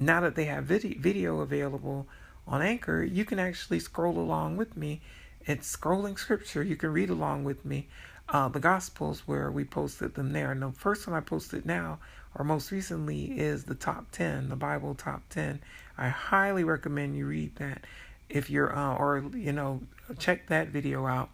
[0.00, 2.08] now that they have video, video available
[2.46, 5.00] on Anchor, you can actually scroll along with me.
[5.46, 6.62] It's scrolling scripture.
[6.62, 7.88] You can read along with me.
[8.28, 10.50] Uh, the Gospels, where we posted them there.
[10.50, 11.98] And the first one I posted now,
[12.34, 15.60] or most recently, is the top 10, the Bible top 10.
[15.98, 17.84] I highly recommend you read that
[18.28, 19.82] if you're, uh, or, you know,
[20.18, 21.28] check that video out.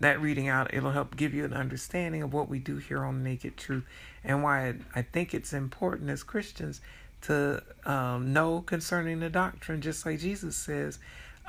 [0.00, 3.24] That reading out, it'll help give you an understanding of what we do here on
[3.24, 3.84] Naked Truth
[4.22, 6.80] and why I think it's important as Christians
[7.22, 10.98] to um, know concerning the doctrine, just like Jesus says,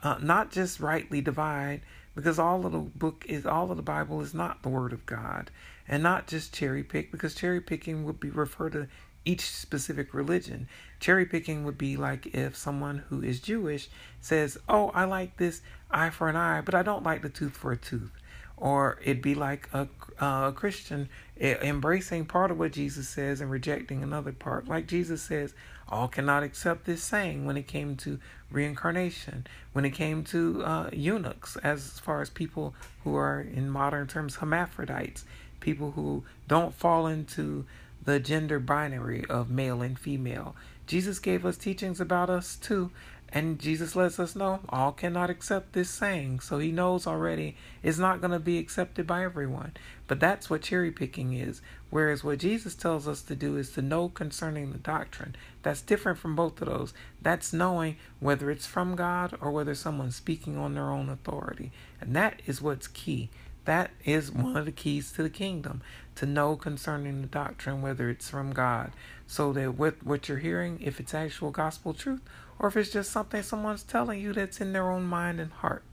[0.03, 1.81] uh, not just rightly divide,
[2.15, 5.05] because all of the book is all of the Bible is not the Word of
[5.05, 5.51] God,
[5.87, 8.87] and not just cherry pick, because cherry picking would be refer to
[9.25, 10.67] each specific religion.
[10.99, 13.89] Cherry picking would be like if someone who is Jewish
[14.21, 15.61] says, "Oh, I like this
[15.91, 18.11] eye for an eye, but I don't like the tooth for a tooth."
[18.59, 19.87] Or it'd be like a,
[20.19, 21.07] uh, a Christian
[21.39, 24.67] embracing part of what Jesus says and rejecting another part.
[24.67, 25.53] Like Jesus says,
[25.87, 28.19] all cannot accept this saying when it came to
[28.51, 34.07] reincarnation, when it came to uh, eunuchs, as far as people who are, in modern
[34.07, 35.23] terms, hermaphrodites,
[35.59, 37.65] people who don't fall into
[38.03, 40.55] the gender binary of male and female.
[40.85, 42.91] Jesus gave us teachings about us too,
[43.31, 46.39] and Jesus lets us know all cannot accept this saying.
[46.39, 49.73] So he knows already it's not going to be accepted by everyone.
[50.07, 51.61] But that's what cherry picking is.
[51.91, 55.35] Whereas what Jesus tells us to do is to know concerning the doctrine.
[55.61, 56.93] That's different from both of those.
[57.21, 61.71] That's knowing whether it's from God or whether someone's speaking on their own authority.
[62.01, 63.29] And that is what's key.
[63.65, 65.83] That is one of the keys to the kingdom
[66.15, 68.91] to know concerning the doctrine, whether it's from God,
[69.27, 72.21] so that with what you're hearing, if it's actual gospel truth,
[72.59, 75.83] or if it's just something someone's telling you that's in their own mind and heart.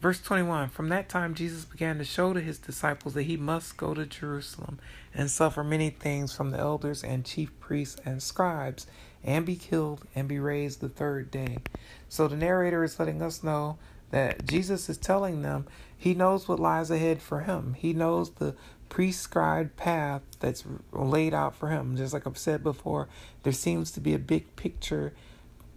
[0.00, 3.76] Verse 21 From that time, Jesus began to show to his disciples that he must
[3.76, 4.78] go to Jerusalem
[5.14, 8.86] and suffer many things from the elders and chief priests and scribes,
[9.24, 11.58] and be killed and be raised the third day.
[12.08, 13.78] So the narrator is letting us know
[14.10, 15.66] that Jesus is telling them
[15.96, 17.74] he knows what lies ahead for him.
[17.76, 18.54] He knows the
[18.88, 21.96] prescribed path that's laid out for him.
[21.96, 23.08] Just like I've said before,
[23.42, 25.12] there seems to be a big picture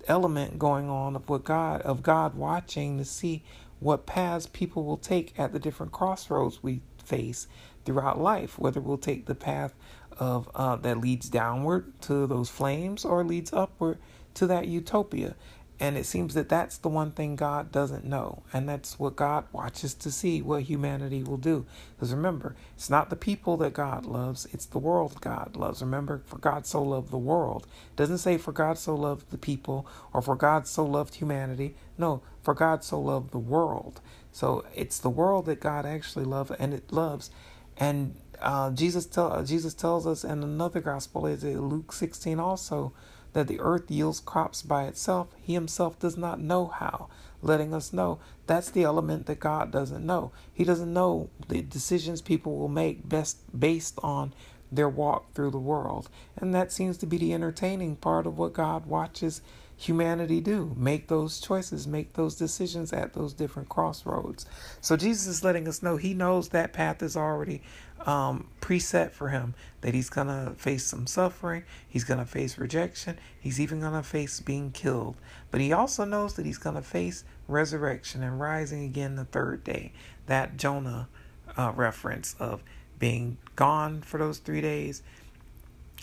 [0.08, 3.44] element going on of what God of God watching to see
[3.80, 7.48] what paths people will take at the different crossroads we face
[7.86, 8.60] throughout life.
[8.60, 9.74] Whether we'll take the path
[10.18, 13.98] of uh, that leads downward to those flames or leads upward
[14.36, 15.36] to that utopia.
[15.82, 18.44] And it seems that that's the one thing God doesn't know.
[18.54, 21.66] And that's what God watches to see what humanity will do.
[21.96, 25.82] Because remember, it's not the people that God loves, it's the world God loves.
[25.82, 27.66] Remember, for God so loved the world.
[27.90, 31.74] It doesn't say for God so loved the people or for God so loved humanity.
[31.98, 34.02] No, for God so loved the world.
[34.32, 37.32] So it's the world that God actually loves and it loves.
[37.76, 42.94] And uh, Jesus tell Jesus tells us in another gospel, is it Luke 16 also,
[43.34, 47.08] that the earth yields crops by itself, he himself does not know how,
[47.42, 50.32] letting us know that's the element that God doesn't know.
[50.54, 54.34] He doesn't know the decisions people will make best based on
[54.72, 56.10] their walk through the world.
[56.38, 59.42] And that seems to be the entertaining part of what God watches
[59.82, 64.46] humanity do make those choices, make those decisions at those different crossroads.
[64.80, 67.64] So Jesus is letting us know he knows that path is already
[68.06, 72.58] um, preset for him, that he's going to face some suffering, he's going to face
[72.58, 75.16] rejection, he's even going to face being killed.
[75.50, 79.64] But he also knows that he's going to face resurrection and rising again the third
[79.64, 79.92] day.
[80.28, 81.10] That Jonah
[81.58, 82.64] uh, reference of
[83.00, 85.04] being gone for those three days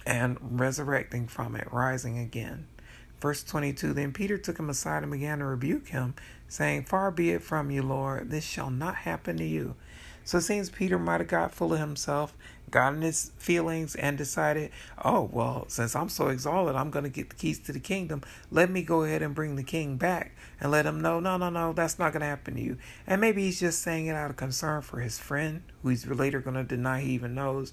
[0.04, 2.66] and resurrecting from it, rising again.
[3.20, 6.14] Verse 22 Then Peter took him aside and began to rebuke him,
[6.48, 9.74] saying, Far be it from you, Lord, this shall not happen to you.
[10.28, 12.36] So it seems Peter might have got full of himself,
[12.70, 14.70] got in his feelings, and decided,
[15.02, 18.20] oh, well, since I'm so exalted, I'm going to get the keys to the kingdom.
[18.50, 21.48] Let me go ahead and bring the king back and let him know, no, no,
[21.48, 22.76] no, that's not going to happen to you.
[23.06, 26.40] And maybe he's just saying it out of concern for his friend, who he's later
[26.40, 27.72] going to deny he even knows.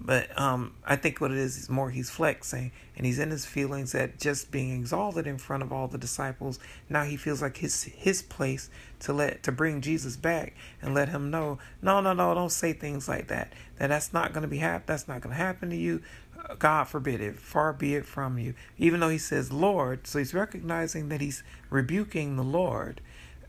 [0.00, 3.46] But um, I think what it is is more he's flexing and he's in his
[3.46, 6.58] feelings at just being exalted in front of all the disciples.
[6.88, 8.70] Now he feels like his his place
[9.00, 12.72] to let to bring Jesus back and let him know, no, no, no, don't say
[12.72, 13.52] things like that.
[13.78, 16.02] That that's not going to be hap- That's not going to happen to you.
[16.58, 17.38] God forbid it.
[17.40, 18.54] Far be it from you.
[18.78, 23.00] Even though he says Lord, so he's recognizing that he's rebuking the Lord.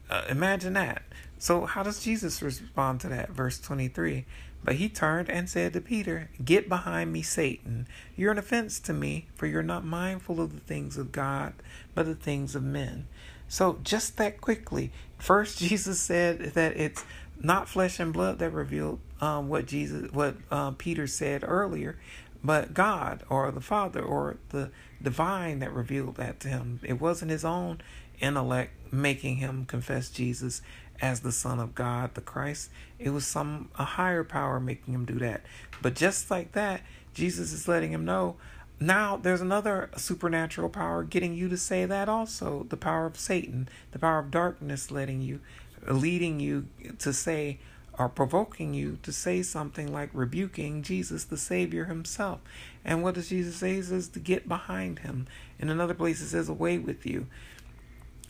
[0.10, 1.04] uh, imagine that.
[1.40, 3.30] So, how does Jesus respond to that?
[3.32, 4.26] Verse 23
[4.68, 7.88] But he turned and said to Peter, Get behind me, Satan.
[8.18, 11.54] You're an offense to me, for you're not mindful of the things of God,
[11.96, 13.08] but the things of men.
[13.48, 17.06] So, just that quickly, first Jesus said that it's
[17.42, 21.98] not flesh and blood that revealed um, what Jesus, what uh, Peter said earlier,
[22.44, 26.82] but God or the Father or the divine that revealed that to him.
[26.84, 27.80] It wasn't his own
[28.20, 30.62] intellect making him confess Jesus
[31.02, 32.70] as the Son of God, the Christ.
[33.00, 35.42] It was some a higher power making him do that.
[35.82, 36.82] But just like that,
[37.14, 38.36] Jesus is letting him know
[38.80, 42.66] now there's another supernatural power getting you to say that also.
[42.70, 45.40] The power of Satan, the power of darkness letting you
[45.88, 46.68] leading you
[47.00, 47.60] to say
[47.98, 52.40] or provoking you to say something like rebuking Jesus, the Savior himself.
[52.86, 53.76] And what does Jesus say?
[53.76, 55.28] He says to get behind him.
[55.58, 57.26] In another place, it says, away with you.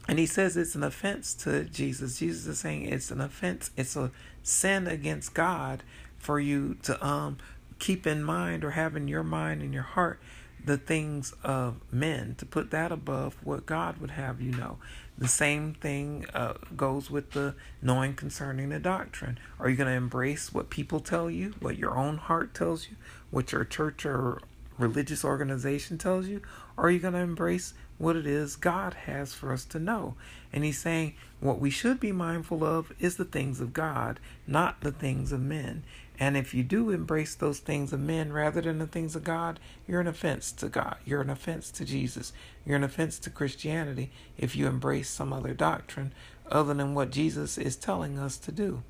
[0.08, 2.20] And he says it's an offense to Jesus.
[2.20, 5.84] Jesus is saying it's an offense, it's a sin against God
[6.18, 7.38] for you to um
[7.80, 10.20] keep in mind or have in your mind and your heart
[10.64, 14.78] the things of men, to put that above what God would have you know.
[15.18, 19.40] The same thing uh, goes with the knowing concerning the doctrine.
[19.60, 22.98] Are you going to embrace what people tell you, what your own heart tells you,
[23.32, 24.42] what your church or
[24.78, 26.42] religious organization tells you?
[26.76, 30.16] Or are you going to embrace what it is God has for us to know?
[30.54, 34.82] And he's saying what we should be mindful of is the things of God, not
[34.82, 35.84] the things of men.
[36.20, 39.60] And if you do embrace those things of men rather than the things of God,
[39.88, 40.98] you're an offense to God.
[41.06, 42.34] You're an offense to Jesus.
[42.66, 46.14] You're an offense to Christianity if you embrace some other doctrine
[46.50, 48.84] other than what Jesus is telling us to do.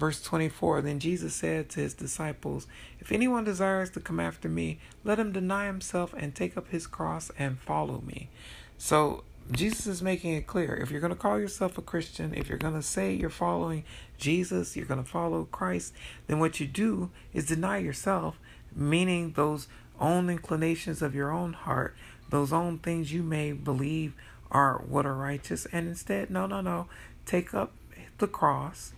[0.00, 2.66] Verse 24 Then Jesus said to his disciples,
[3.00, 6.86] If anyone desires to come after me, let him deny himself and take up his
[6.86, 8.30] cross and follow me.
[8.78, 10.74] So Jesus is making it clear.
[10.74, 13.84] If you're going to call yourself a Christian, if you're going to say you're following
[14.16, 15.92] Jesus, you're going to follow Christ,
[16.28, 18.38] then what you do is deny yourself,
[18.74, 19.68] meaning those
[20.00, 21.94] own inclinations of your own heart,
[22.30, 24.14] those own things you may believe
[24.50, 26.86] are what are righteous, and instead, no, no, no,
[27.26, 27.72] take up
[28.16, 28.94] the cross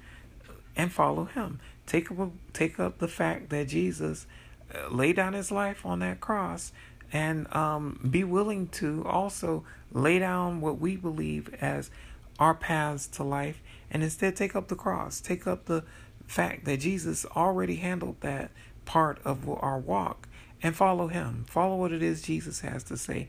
[0.77, 1.61] and follow Him.
[1.87, 4.27] Take up, take up the fact that Jesus
[4.75, 6.73] uh, laid down His life on that cross
[7.13, 11.91] and um, be willing to also lay down what we believe as
[12.39, 15.85] our paths to life and instead take up the cross, take up the
[16.27, 18.51] fact that Jesus already handled that
[18.85, 20.29] part of our walk
[20.63, 21.45] and follow him.
[21.49, 23.29] Follow what it is Jesus has to say.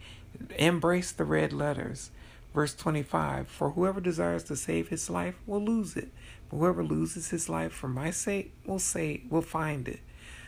[0.58, 2.12] Embrace the red letters.
[2.54, 6.12] Verse 25 For whoever desires to save his life will lose it.
[6.52, 10.00] Whoever loses his life for my sake will say will find it.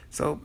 [0.10, 0.42] So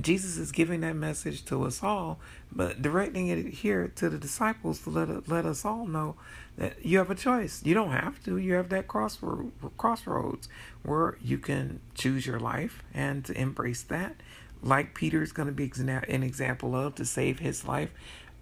[0.00, 2.20] Jesus is giving that message to us all,
[2.52, 6.16] but directing it here to the disciples to let let us all know
[6.56, 7.62] that you have a choice.
[7.64, 8.36] You don't have to.
[8.36, 10.48] You have that crossroad, crossroads
[10.82, 14.16] where you can choose your life and to embrace that,
[14.62, 17.90] like Peter is going to be an example of to save his life.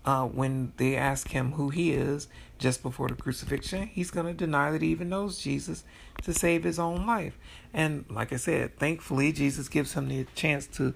[0.06, 2.28] Uh, when they ask him who he is
[2.58, 5.82] just before the crucifixion, he's going to deny that he even knows Jesus
[6.22, 7.36] to save his own life.
[7.74, 10.94] And like I said, thankfully, Jesus gives him the chance to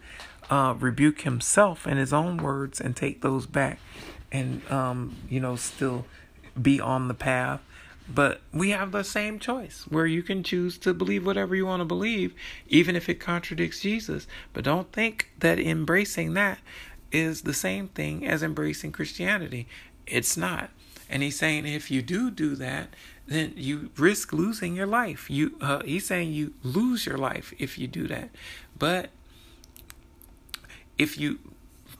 [0.48, 3.80] uh, rebuke himself in his own words and take those back
[4.30, 6.06] and, um, you know, still
[6.60, 7.60] be on the path.
[8.12, 11.80] But we have the same choice where you can choose to believe whatever you want
[11.80, 12.34] to believe,
[12.68, 14.26] even if it contradicts Jesus.
[14.52, 16.58] But don't think that embracing that
[17.12, 19.66] is the same thing as embracing Christianity.
[20.06, 20.70] It's not.
[21.08, 22.94] And he's saying if you do do that,
[23.26, 25.28] then you risk losing your life.
[25.30, 28.30] You, uh, he's saying you lose your life if you do that.
[28.78, 29.10] But
[30.98, 31.38] if you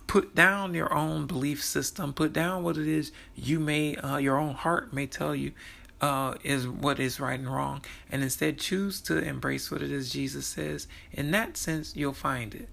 [0.06, 4.38] put down your own belief system, put down what it is you may, uh, your
[4.38, 5.52] own heart may tell you
[6.00, 10.10] uh, is what is right and wrong, and instead choose to embrace what it is
[10.10, 12.68] Jesus says, in that sense, you'll find it.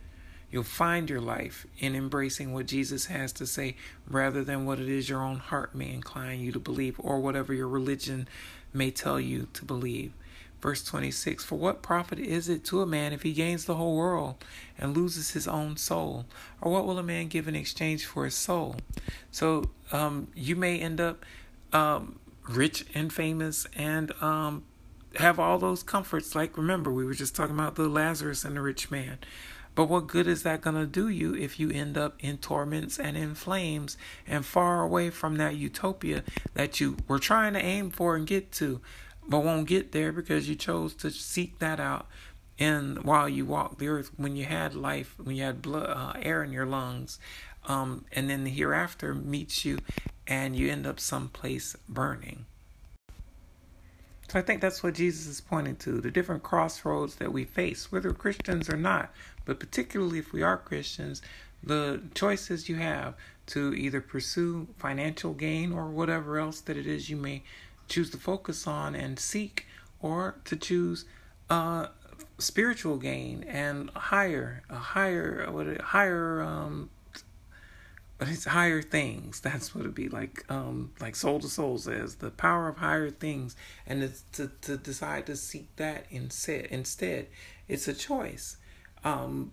[0.57, 3.75] You'll find your life in embracing what Jesus has to say
[4.09, 7.53] rather than what it is your own heart may incline you to believe or whatever
[7.53, 8.27] your religion
[8.73, 10.13] may tell you to believe.
[10.59, 13.95] Verse 26 For what profit is it to a man if he gains the whole
[13.95, 14.43] world
[14.79, 16.25] and loses his own soul?
[16.59, 18.77] Or what will a man give in exchange for his soul?
[19.29, 21.23] So um, you may end up
[21.71, 22.17] um,
[22.49, 24.63] rich and famous and um,
[25.17, 26.33] have all those comforts.
[26.33, 29.19] Like, remember, we were just talking about the Lazarus and the rich man.
[29.78, 32.97] But what good is that going to do you if you end up in torments
[32.97, 36.23] and in flames and far away from that utopia
[36.55, 38.82] that you were trying to aim for and get to?
[39.28, 42.07] but won't get there because you chose to seek that out
[42.57, 46.13] and while you walk the earth when you had life when you had blood uh,
[46.21, 47.19] air in your lungs
[47.65, 49.78] um, and then the hereafter meets you
[50.25, 52.45] and you end up someplace burning
[54.30, 57.91] So I think that's what Jesus is pointing to the different crossroads that we face,
[57.91, 59.11] whether Christians or not,
[59.47, 61.21] but particularly if we are Christians,
[61.63, 63.15] the choices you have
[63.47, 67.43] to either pursue financial gain or whatever else that it is you may
[67.87, 69.65] choose to focus on and seek,
[70.01, 71.05] or to choose
[71.49, 71.87] uh,
[72.37, 76.89] spiritual gain and higher, a higher, what higher um,
[78.17, 79.39] but it's higher things.
[79.41, 80.43] That's what it'd be like.
[80.49, 84.77] Um, like Soul to Soul says, the power of higher things, and it's to to
[84.77, 86.65] decide to seek that instead.
[86.65, 87.27] Instead,
[87.67, 88.57] it's a choice.
[89.07, 89.51] Um,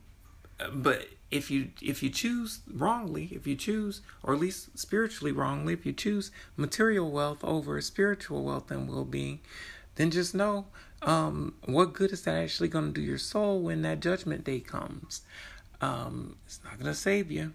[0.73, 5.73] but if you if you choose wrongly, if you choose, or at least spiritually wrongly,
[5.73, 9.41] if you choose material wealth over spiritual wealth and well being,
[9.97, 10.67] then just know
[11.03, 14.61] um, what good is that actually going to do your soul when that judgment day
[14.61, 15.23] comes.
[15.81, 17.53] Um, it's not going to save you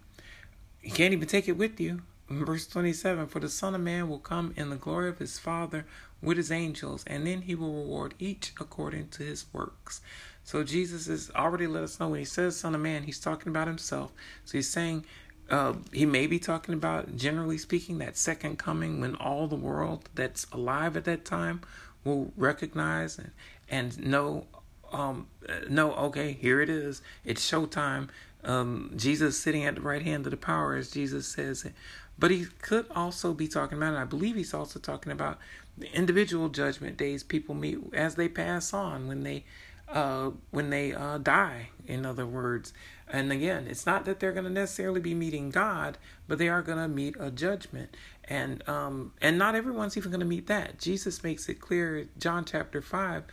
[0.81, 2.01] you can't even take it with you.
[2.29, 5.85] Verse 27 For the Son of Man will come in the glory of his Father
[6.21, 10.01] with his angels, and then he will reward each according to his works.
[10.49, 13.49] So Jesus has already let us know when he says Son of Man, he's talking
[13.49, 14.11] about himself.
[14.45, 15.05] So he's saying,
[15.47, 20.09] uh, he may be talking about, generally speaking, that second coming when all the world
[20.15, 21.61] that's alive at that time
[22.03, 23.29] will recognize and,
[23.69, 24.47] and know,
[24.91, 25.27] um,
[25.69, 27.03] know, okay, here it is.
[27.23, 28.09] It's showtime
[28.43, 31.73] um, Jesus sitting at the right hand of the power, as Jesus says it.
[32.17, 35.37] But he could also be talking about, and I believe he's also talking about
[35.77, 39.45] the individual judgment days people meet as they pass on when they
[39.91, 41.69] uh, when they uh, die.
[41.87, 42.73] In other words,
[43.07, 46.61] and again, it's not that they're going to necessarily be meeting God, but they are
[46.61, 50.77] going to meet a judgment, and um, and not everyone's even going to meet that.
[50.79, 53.23] Jesus makes it clear, John chapter five,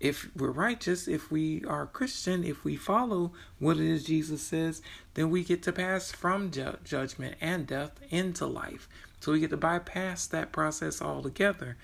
[0.00, 4.82] if we're righteous, if we are Christian, if we follow what it is Jesus says,
[5.14, 8.88] then we get to pass from ju- judgment and death into life.
[9.20, 11.76] So we get to bypass that process altogether.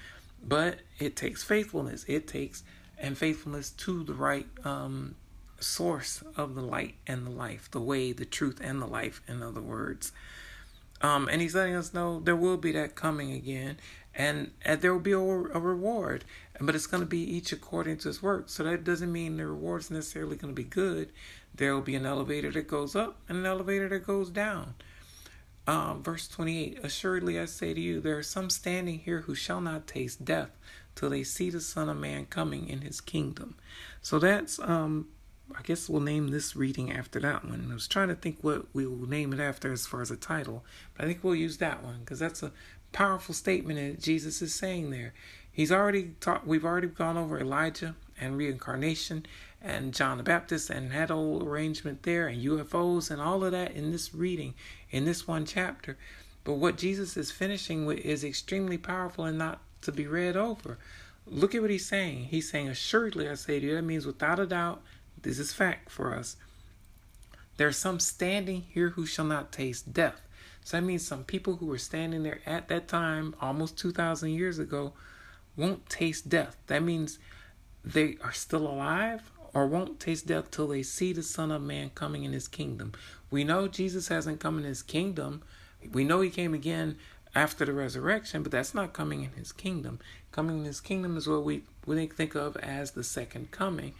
[0.42, 2.04] But it takes faithfulness.
[2.08, 2.64] It takes
[2.98, 5.14] and faithfulness to the right um,
[5.60, 9.22] source of the light and the life, the way, the truth, and the life.
[9.28, 10.12] In other words.
[11.02, 13.76] Um, and he's letting us know there will be that coming again,
[14.14, 16.24] and, and there will be a, a reward,
[16.58, 18.48] but it's going to be each according to his work.
[18.48, 21.12] So that doesn't mean the reward is necessarily going to be good.
[21.54, 24.74] There will be an elevator that goes up and an elevator that goes down.
[25.66, 29.60] Um, verse 28 Assuredly I say to you, there are some standing here who shall
[29.60, 30.50] not taste death
[30.96, 33.54] till they see the Son of Man coming in his kingdom.
[34.02, 35.06] So that's um,
[35.56, 37.68] I guess we'll name this reading after that one.
[37.70, 40.16] I was trying to think what we will name it after as far as a
[40.16, 42.52] title, but I think we'll use that one because that's a
[42.90, 45.14] powerful statement that Jesus is saying there.
[45.52, 46.46] He's already taught.
[46.46, 49.26] We've already gone over Elijah and reincarnation
[49.62, 53.72] and John the Baptist and that whole arrangement there and UFOs and all of that
[53.72, 54.54] in this reading
[54.90, 55.96] in this one chapter.
[56.44, 60.78] But what Jesus is finishing with is extremely powerful and not to be read over.
[61.26, 62.26] Look at what he's saying.
[62.26, 64.82] He's saying, Assuredly, I say to you, that means without a doubt,
[65.20, 66.36] this is fact for us.
[67.56, 70.20] There are some standing here who shall not taste death.
[70.62, 74.58] So that means some people who were standing there at that time, almost 2,000 years
[74.58, 74.92] ago,
[75.56, 76.56] won't taste death.
[76.66, 77.18] That means
[77.84, 81.90] they are still alive or won't taste death till they see the Son of Man
[81.94, 82.92] coming in his kingdom.
[83.30, 85.42] We know Jesus hasn't come in his kingdom.
[85.92, 86.98] We know he came again
[87.36, 90.00] after the resurrection, but that's not coming in his kingdom.
[90.32, 93.92] Coming in his kingdom is what we, we think of as the second coming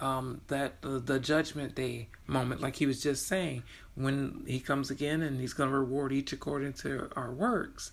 [0.00, 3.64] um, that uh, the judgment day moment, like he was just saying,
[3.96, 7.90] when he comes again and he's going to reward each according to our works.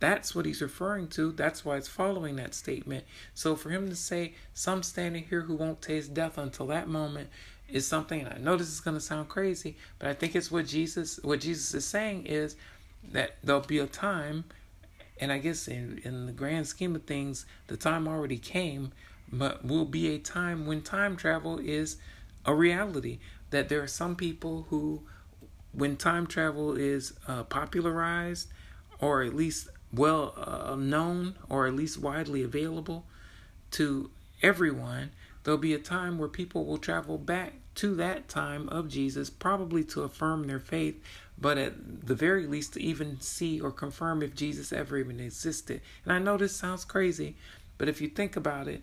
[0.00, 1.32] That's what he's referring to.
[1.32, 3.04] That's why it's following that statement.
[3.34, 7.28] So for him to say, Some standing here who won't taste death until that moment
[7.68, 10.50] is something, and I know this is going to sound crazy, but I think it's
[10.50, 12.56] what Jesus, what Jesus is saying is
[13.12, 14.44] that there'll be a time,
[15.20, 18.92] and I guess in, in the grand scheme of things, the time already came
[19.32, 21.96] but will be a time when time travel is
[22.44, 23.18] a reality.
[23.50, 25.02] That there are some people who,
[25.72, 28.48] when time travel is uh, popularized
[29.00, 33.06] or at least well uh, known or at least widely available
[33.72, 34.10] to
[34.42, 35.10] everyone,
[35.44, 39.84] there'll be a time where people will travel back to that time of Jesus, probably
[39.84, 41.02] to affirm their faith,
[41.40, 45.80] but at the very least to even see or confirm if Jesus ever even existed.
[46.04, 47.36] And I know this sounds crazy,
[47.76, 48.82] but if you think about it,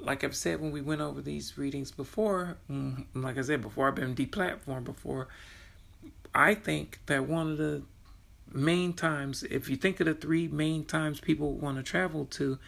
[0.00, 3.88] like I've said when we went over these readings before, mm, like I said before,
[3.88, 5.28] I've been deplatformed before.
[6.34, 7.82] I think that one of the
[8.52, 12.58] main times, if you think of the three main times people want to travel to,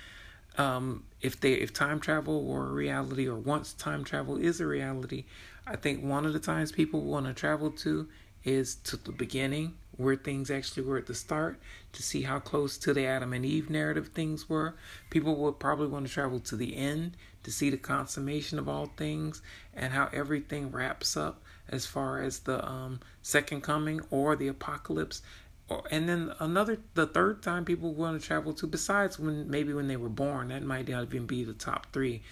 [0.57, 4.67] um, if they if time travel were a reality or once time travel is a
[4.67, 5.25] reality,
[5.67, 8.09] I think one of the times people want to travel to
[8.47, 11.59] is to the beginning, where things actually were at the start,
[11.93, 14.75] to see how close to the Adam and Eve narrative things were.
[15.11, 18.87] People would probably want to travel to the end to see the consummation of all
[18.97, 19.43] things
[19.75, 25.23] and how everything wraps up as far as the um, second coming or the apocalypse.
[25.69, 29.73] Or, and then another, the third time people want to travel to, besides when maybe
[29.73, 32.23] when they were born, that might not even be the top three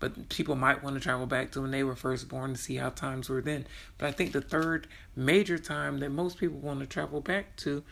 [0.00, 2.76] but people might want to travel back to when they were first born to see
[2.76, 3.66] how times were then.
[3.98, 4.86] But I think the third
[5.16, 7.82] major time that most people want to travel back to,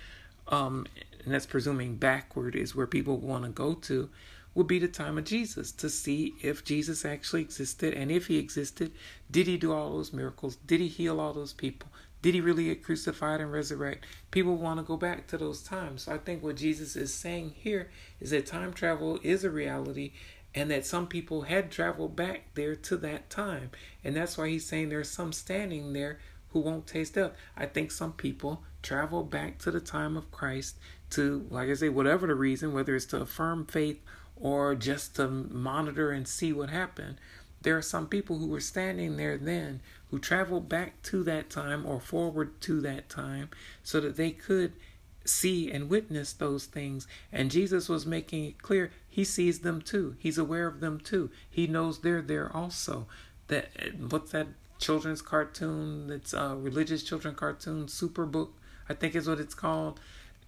[0.48, 0.86] um,
[1.24, 4.11] and that's presuming backward is where people want to go to,
[4.55, 8.36] would be the time of Jesus to see if Jesus actually existed and if he
[8.36, 8.92] existed,
[9.30, 10.57] did he do all those miracles?
[10.57, 11.88] Did he heal all those people?
[12.20, 14.07] Did he really get crucified and resurrect?
[14.30, 16.03] People want to go back to those times.
[16.03, 17.90] So I think what Jesus is saying here
[18.20, 20.12] is that time travel is a reality
[20.55, 23.70] and that some people had traveled back there to that time.
[24.05, 26.18] And that's why he's saying there's some standing there
[26.50, 27.32] who won't taste death.
[27.57, 30.76] I think some people travel back to the time of Christ
[31.11, 34.00] to, like I say, whatever the reason, whether it's to affirm faith
[34.36, 37.16] or just to monitor and see what happened.
[37.62, 39.80] There are some people who were standing there then
[40.11, 43.50] who traveled back to that time or forward to that time
[43.82, 44.72] so that they could
[45.24, 47.07] see and witness those things.
[47.30, 50.16] And Jesus was making it clear he sees them too.
[50.18, 51.30] He's aware of them too.
[51.50, 53.06] He knows they're there also.
[53.48, 53.68] That
[54.08, 54.46] what's that
[54.78, 56.06] children's cartoon?
[56.06, 58.52] That's a religious children cartoon, Superbook,
[58.88, 60.00] I think is what it's called.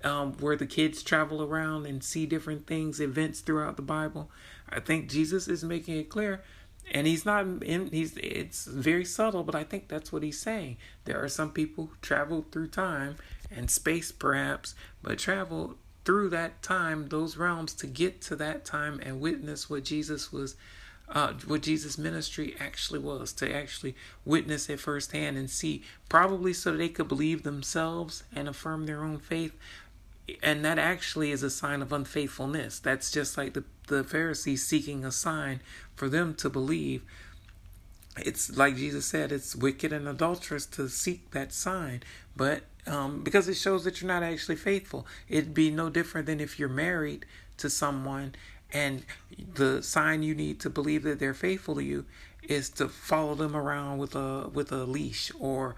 [0.03, 4.31] Um, where the kids travel around and see different things, events throughout the Bible.
[4.69, 6.43] I think Jesus is making it clear
[6.91, 10.77] and he's not in he's it's very subtle but i think that's what he's saying
[11.07, 13.17] there are some people who travel through time
[13.51, 19.01] and space perhaps but travel through that time those realms to get to that time
[19.03, 20.57] and witness what jesus was
[21.11, 23.95] uh, what jesus ministry actually was to actually
[24.25, 29.19] witness it firsthand and see probably so they could believe themselves and affirm their own
[29.19, 29.53] faith
[30.43, 32.79] and that actually is a sign of unfaithfulness.
[32.79, 35.61] That's just like the, the Pharisees seeking a sign
[35.95, 37.03] for them to believe.
[38.17, 42.03] It's like Jesus said, it's wicked and adulterous to seek that sign,
[42.37, 45.07] but um, because it shows that you're not actually faithful.
[45.29, 47.25] It'd be no different than if you're married
[47.59, 48.35] to someone
[48.73, 49.05] and
[49.55, 52.05] the sign you need to believe that they're faithful to you
[52.43, 55.77] is to follow them around with a with a leash or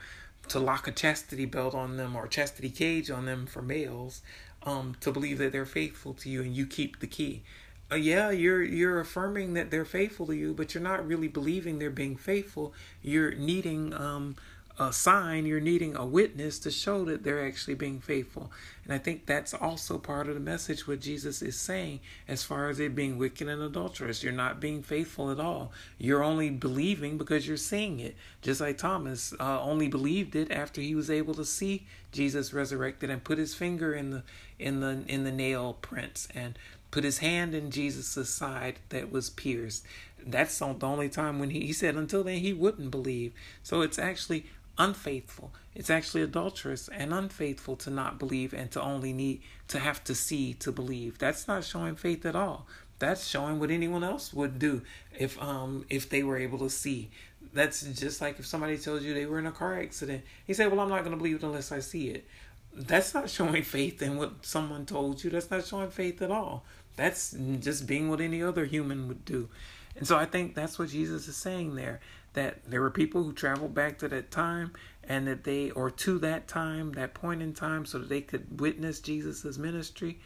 [0.48, 4.22] to lock a chastity belt on them or chastity cage on them for males
[4.62, 7.42] um, to believe that they're faithful to you and you keep the key.
[7.90, 11.78] Uh, yeah, you're you're affirming that they're faithful to you, but you're not really believing
[11.78, 12.74] they're being faithful.
[13.00, 14.36] You're needing um,
[14.78, 18.50] a sign, you're needing a witness to show that they're actually being faithful.
[18.84, 22.68] And I think that's also part of the message what Jesus is saying as far
[22.68, 24.22] as it being wicked and adulterous.
[24.22, 25.72] You're not being faithful at all.
[25.98, 28.16] You're only believing because you're seeing it.
[28.42, 33.10] Just like Thomas uh, only believed it after he was able to see Jesus resurrected
[33.10, 34.22] and put his finger in the
[34.58, 36.58] in the in the nail prints and
[36.90, 39.84] put his hand in Jesus' side that was pierced.
[40.24, 43.32] That's the only time when he, he said until then he wouldn't believe.
[43.62, 44.46] So it's actually
[44.78, 45.52] unfaithful.
[45.74, 50.14] It's actually adulterous and unfaithful to not believe and to only need to have to
[50.14, 51.18] see to believe.
[51.18, 52.66] That's not showing faith at all.
[52.98, 54.82] That's showing what anyone else would do
[55.18, 57.10] if um if they were able to see.
[57.52, 60.24] That's just like if somebody tells you they were in a car accident.
[60.46, 62.26] He said, "Well, I'm not going to believe it unless I see it."
[62.72, 65.30] That's not showing faith in what someone told you.
[65.30, 66.64] That's not showing faith at all.
[66.96, 69.48] That's just being what any other human would do.
[69.96, 72.00] And so I think that's what Jesus is saying there
[72.36, 74.70] that there were people who traveled back to that time
[75.02, 78.60] and that they or to that time that point in time so that they could
[78.60, 80.20] witness jesus's ministry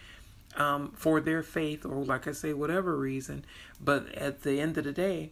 [0.56, 3.44] um, for their faith or like i say whatever reason.
[3.80, 5.30] But at the end of the day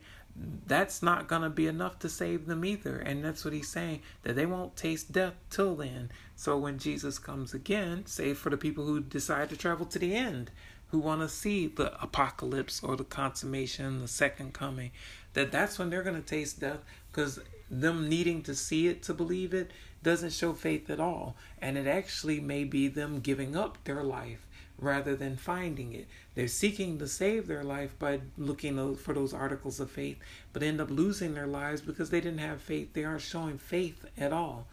[0.67, 2.97] that's not going to be enough to save them either.
[2.99, 6.13] And that's what he's saying that they won't taste death till then.
[6.37, 10.15] So when jesus comes again save for the people who decide to travel to the
[10.15, 10.53] end
[10.91, 14.91] who want to see the apocalypse or the consummation the second coming
[15.39, 16.81] that that's when they're going to taste death
[17.13, 17.39] because
[17.71, 19.71] them needing to see it to believe it
[20.03, 21.37] doesn't show faith at all.
[21.63, 24.45] And it actually may be them giving up their life
[24.81, 26.09] rather than finding it.
[26.35, 30.19] They're seeking to save their life by looking for those articles of faith,
[30.53, 32.93] but end up losing their lives because they didn't have faith.
[32.93, 34.67] They aren't showing faith at all.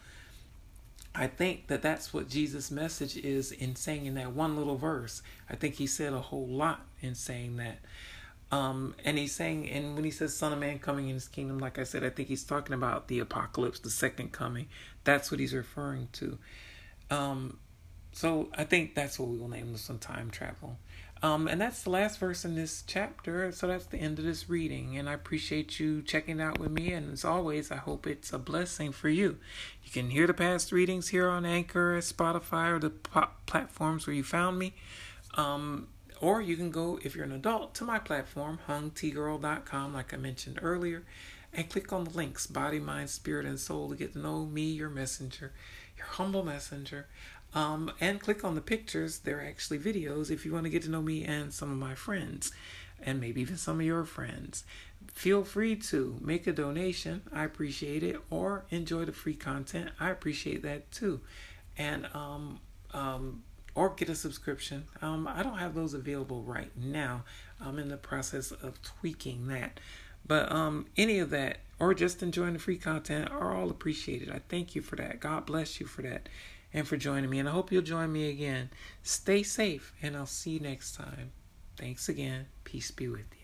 [1.14, 5.22] I think that that's what Jesus' message is in saying in that one little verse.
[5.48, 7.78] I think he said a whole lot in saying that.
[8.52, 11.58] Um, and he's saying, and when he says Son of Man coming in his kingdom,
[11.58, 14.68] like I said, I think he's talking about the apocalypse, the second coming.
[15.04, 16.38] That's what he's referring to.
[17.10, 17.58] Um,
[18.12, 20.78] so I think that's what we will name this one time travel.
[21.22, 24.50] Um, and that's the last verse in this chapter, so that's the end of this
[24.50, 24.98] reading.
[24.98, 26.92] And I appreciate you checking out with me.
[26.92, 29.38] And as always, I hope it's a blessing for you.
[29.82, 34.22] You can hear the past readings here on Anchor, Spotify, or the platforms where you
[34.22, 34.74] found me.
[35.34, 35.88] Um,
[36.20, 40.58] or you can go, if you're an adult, to my platform, hungtgirl.com, like I mentioned
[40.62, 41.04] earlier,
[41.52, 44.62] and click on the links body, mind, spirit, and soul to get to know me,
[44.62, 45.52] your messenger,
[45.96, 47.06] your humble messenger.
[47.54, 49.18] Um, and click on the pictures.
[49.18, 51.94] They're actually videos if you want to get to know me and some of my
[51.94, 52.52] friends,
[53.00, 54.64] and maybe even some of your friends.
[55.12, 57.22] Feel free to make a donation.
[57.32, 58.20] I appreciate it.
[58.28, 59.90] Or enjoy the free content.
[59.98, 61.20] I appreciate that too.
[61.78, 62.60] And um,
[62.92, 63.42] um,
[63.76, 64.84] or get a subscription.
[65.02, 67.22] Um, I don't have those available right now.
[67.60, 69.78] I'm in the process of tweaking that.
[70.26, 74.30] But um, any of that, or just enjoying the free content, are all appreciated.
[74.30, 75.20] I thank you for that.
[75.20, 76.28] God bless you for that
[76.72, 77.38] and for joining me.
[77.38, 78.70] And I hope you'll join me again.
[79.02, 81.30] Stay safe, and I'll see you next time.
[81.76, 82.46] Thanks again.
[82.64, 83.35] Peace be with you.